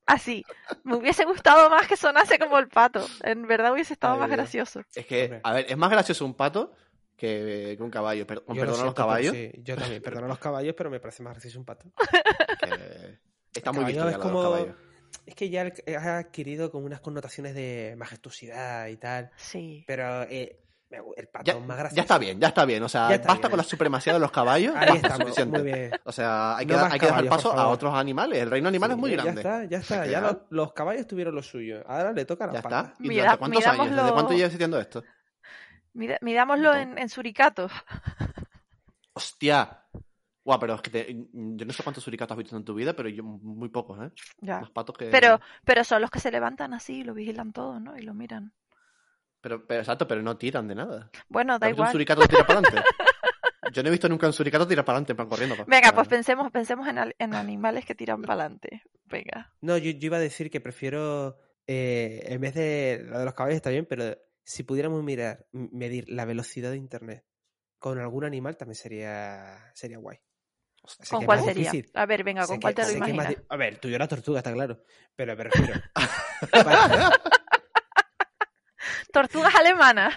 [0.05, 0.45] Así.
[0.84, 3.05] Me hubiese gustado más que sonase como el pato.
[3.24, 4.38] En verdad hubiese estado Ay, más Dios.
[4.38, 4.82] gracioso.
[4.95, 6.72] Es que, a ver, es más gracioso un pato
[7.18, 8.26] que, que un caballo.
[8.26, 9.34] Per- Yo lo perdón a los caballos.
[9.34, 11.91] sí, yo también, perdón a los caballos, pero me parece más gracioso un pato.
[12.61, 13.20] que
[13.53, 14.76] está muy ya es como- los caballos.
[15.26, 19.30] Es que ya ha adquirido como unas connotaciones de majestuosidad y tal.
[19.36, 19.84] Sí.
[19.88, 20.60] Pero eh,
[21.18, 21.95] el pato Ya, es más gracioso.
[21.97, 22.82] ya está bien, ya está bien.
[22.84, 23.41] O sea, basta bien.
[23.49, 24.74] con la supremacía de los caballos.
[24.76, 25.91] Ahí estamos, muy bien.
[26.05, 28.39] O sea, hay que, No dar- más hay que caballos, paso a otros animales.
[28.39, 29.43] El reino animal es muy grande.
[29.43, 30.05] Ya está, ya está.
[30.08, 31.84] Ya los, los caballos tuvieron lo suyo.
[31.88, 32.86] Ahora le toca a las Ya patas.
[32.91, 33.03] está.
[33.03, 33.78] ¿Y Mira- durante cuántos años?
[33.89, 35.03] ¿Desde mirámoslo- cuánto lleva existiendo esto?
[36.22, 36.80] Midámoslo No.
[36.80, 37.72] en, en suricatos.
[39.14, 39.82] Hostia.
[40.47, 42.93] Guau, pero es que te- yo no sé cuántos suricatos has visto en tu vida,
[42.95, 44.11] pero yo muy pocos, ¿eh?
[44.39, 44.61] Ya.
[44.61, 45.09] Más patos que...
[45.09, 47.97] Pero, pero son los que se levantan así y lo vigilan todo, ¿no?
[47.97, 48.53] Y lo miran.
[49.41, 51.11] Pero, pero, exacto, pero no tiran de nada.
[51.27, 51.91] Bueno, da ¿Has visto un igual.
[51.91, 52.81] suricato que tira para adelante?
[53.73, 55.57] Yo no he visto nunca un suricato tirar para adelante, plan corriendo.
[55.57, 58.83] pa- Venga, pues pensemos, pensemos en, al- en animales que tiran para adelante.
[59.03, 59.51] Venga.
[59.59, 61.37] No, yo, yo iba a decir que prefiero,
[61.67, 66.05] eh, en vez de lo de los caballos está bien, pero si pudiéramos mirar, medir
[66.07, 67.25] la velocidad de internet
[67.79, 70.17] con algún animal también sería, sería guay.
[70.88, 71.71] Sé ¿Con cuál sería?
[71.71, 71.91] difícil.
[71.95, 73.29] A ver, venga, Sé ¿con que- cuál te lo imaginas?
[73.29, 74.81] di- A ver, tuyo la tortuga, está claro.
[75.15, 75.81] Pero me refiero.
[76.63, 77.11] para-
[79.11, 80.15] Tortugas alemanas.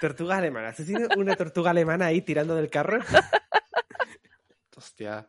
[0.00, 0.76] tortugas alemanas.
[0.76, 2.98] ¿Tú tienes una tortuga alemana ahí tirando del carro?
[4.76, 5.26] Hostia,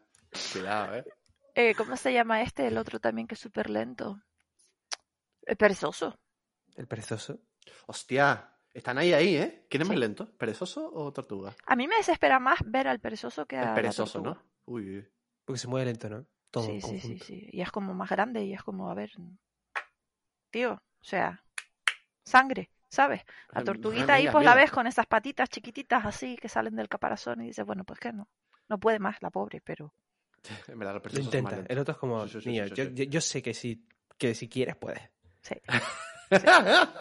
[0.54, 1.06] cuidado, ¿eh?
[1.56, 2.68] Eh, ¿Cómo se llama este?
[2.68, 4.22] El otro también que es súper lento.
[5.44, 6.20] El perezoso.
[6.76, 7.40] El perezoso.
[7.88, 9.66] Hostia, están ahí, ahí, ¿eh?
[9.70, 10.32] ¿Quién es más lento?
[10.38, 11.56] ¿Perezoso o tortuga?
[11.66, 14.44] A mí me desespera más ver al perezoso que a El la perezoso, tortuga.
[14.44, 14.50] ¿no?
[14.66, 15.08] Uy, uy.
[15.46, 16.26] Porque se mueve lento, ¿no?
[16.52, 17.50] Todo Sí, en sí, sí, sí.
[17.52, 19.12] Y es como más grande y es como, a ver,
[20.52, 21.44] tío, o sea,
[22.26, 23.22] sangre, ¿sabes?
[23.54, 27.42] La tortuguita ahí pues la ves con esas patitas chiquititas así que salen del caparazón
[27.42, 28.28] y dices, bueno, pues que no,
[28.68, 29.94] no puede más la pobre, pero
[30.68, 31.64] En verdad, los Lo intenta.
[31.68, 32.94] El otro es como, Sí, sí, sí, niño, sí, yo, sí.
[32.96, 33.86] yo- yo sé que si,
[34.18, 35.02] que si quieres, puedes.
[35.42, 35.56] sí,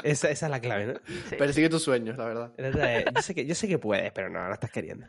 [0.03, 0.95] Esa, esa es la clave, ¿no?
[1.29, 1.37] sí.
[1.37, 2.53] Persigue tus sueños, la verdad.
[3.14, 5.07] Yo, sé que, yo sé que puedes, pero no, no estás queriendo.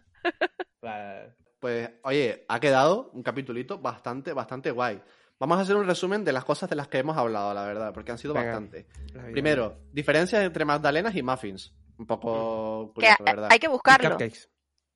[1.60, 5.02] Pues, oye, ha quedado un capitulito bastante, bastante guay.
[5.40, 7.94] Vamos a hacer un resumen de las cosas de las que hemos hablado, la verdad,
[7.94, 8.48] porque han sido Venga.
[8.48, 8.88] bastante.
[9.32, 11.74] Primero, diferencias entre magdalenas y muffins.
[11.98, 13.50] Un poco curioso, la verdad.
[13.52, 14.18] hay que buscarlo.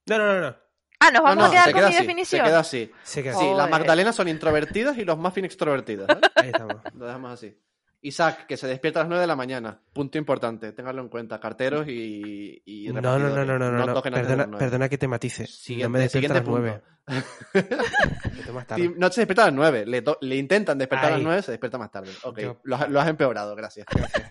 [0.05, 0.55] No, no, no, no.
[0.99, 2.39] Ah, nos No, vamos no, a quedar se con queda mi así, definición.
[2.41, 2.91] Se queda así.
[3.03, 6.09] Se queda Sí, las magdalenas son introvertidas y los muffins extrovertidos.
[6.09, 6.21] ¿eh?
[6.35, 6.77] Ahí estamos.
[6.93, 7.57] Lo dejamos así.
[8.03, 9.79] Isaac, que se despierta a las 9 de la mañana.
[9.93, 11.39] Punto importante, ténganlo en cuenta.
[11.39, 12.61] Carteros y.
[12.65, 14.01] y No, no, no, no, no, no, no.
[14.01, 15.47] Perdona, perdona que te matice.
[15.47, 16.81] Siguiente, no me despierto a las siguiente nueve.
[18.37, 18.81] Me tomas tarde.
[18.83, 19.85] Tim- No se despierta a las 9.
[19.85, 21.23] Le, le intentan despertar a las Ahí.
[21.25, 22.11] 9, se despierta más tarde.
[22.23, 23.85] Ok, Yo- lo, has- lo has empeorado, gracias.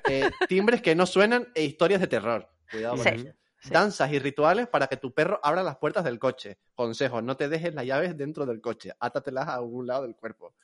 [0.09, 2.49] Eh, timbres que no suenan e historias de terror.
[2.71, 3.11] Cuidado con Sí.
[3.15, 3.27] eso.
[3.61, 3.71] Sí.
[3.71, 6.59] Danzas y rituales para que tu perro abra las puertas del coche.
[6.75, 8.93] Consejos, no te dejes las llaves dentro del coche.
[8.99, 10.55] Átatelas a algún lado del cuerpo.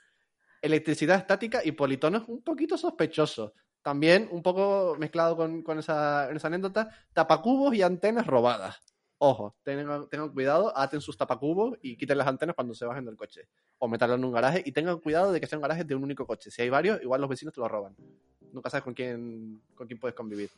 [0.61, 3.53] Electricidad estática y politonos un poquito sospechosos.
[3.83, 8.81] También un poco mezclado con, con esa, esa anécdota, tapacubos y antenas robadas.
[9.21, 13.17] Ojo, tengan, tengan cuidado, aten sus tapacubos y quiten las antenas cuando se bajen del
[13.17, 13.49] coche.
[13.79, 16.27] O meterlo en un garaje y tengan cuidado de que sean garajes de un único
[16.27, 16.51] coche.
[16.51, 17.97] Si hay varios, igual los vecinos te lo roban.
[18.53, 20.51] Nunca sabes con quién, con quién puedes convivir.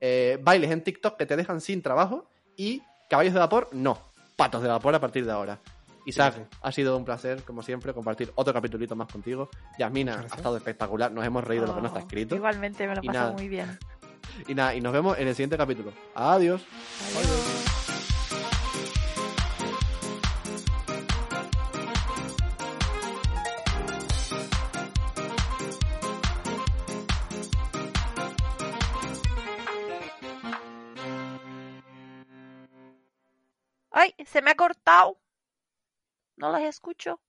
[0.00, 3.98] Eh, bailes en TikTok que te dejan sin trabajo y caballos de vapor, no.
[4.36, 5.58] Patos de vapor a partir de ahora.
[6.08, 6.58] Isaac, Sí, sí.
[6.62, 9.48] ha sido un placer, como siempre, compartir otro capitulito más contigo.
[9.78, 11.12] Yasmina, ha estado espectacular.
[11.12, 12.34] Nos hemos reído de lo que no está Oh, escrito.
[12.36, 13.32] Igualmente me lo Y paso nada.
[13.32, 13.78] muy bien.
[14.46, 15.92] Y nada, y nos vemos en el siguiente capítulo.
[16.14, 16.62] Adiós.
[17.16, 17.64] Adiós.
[33.90, 34.14] ¡Ay!
[34.26, 35.18] Se me ha cortado.
[36.38, 37.20] No las escucho.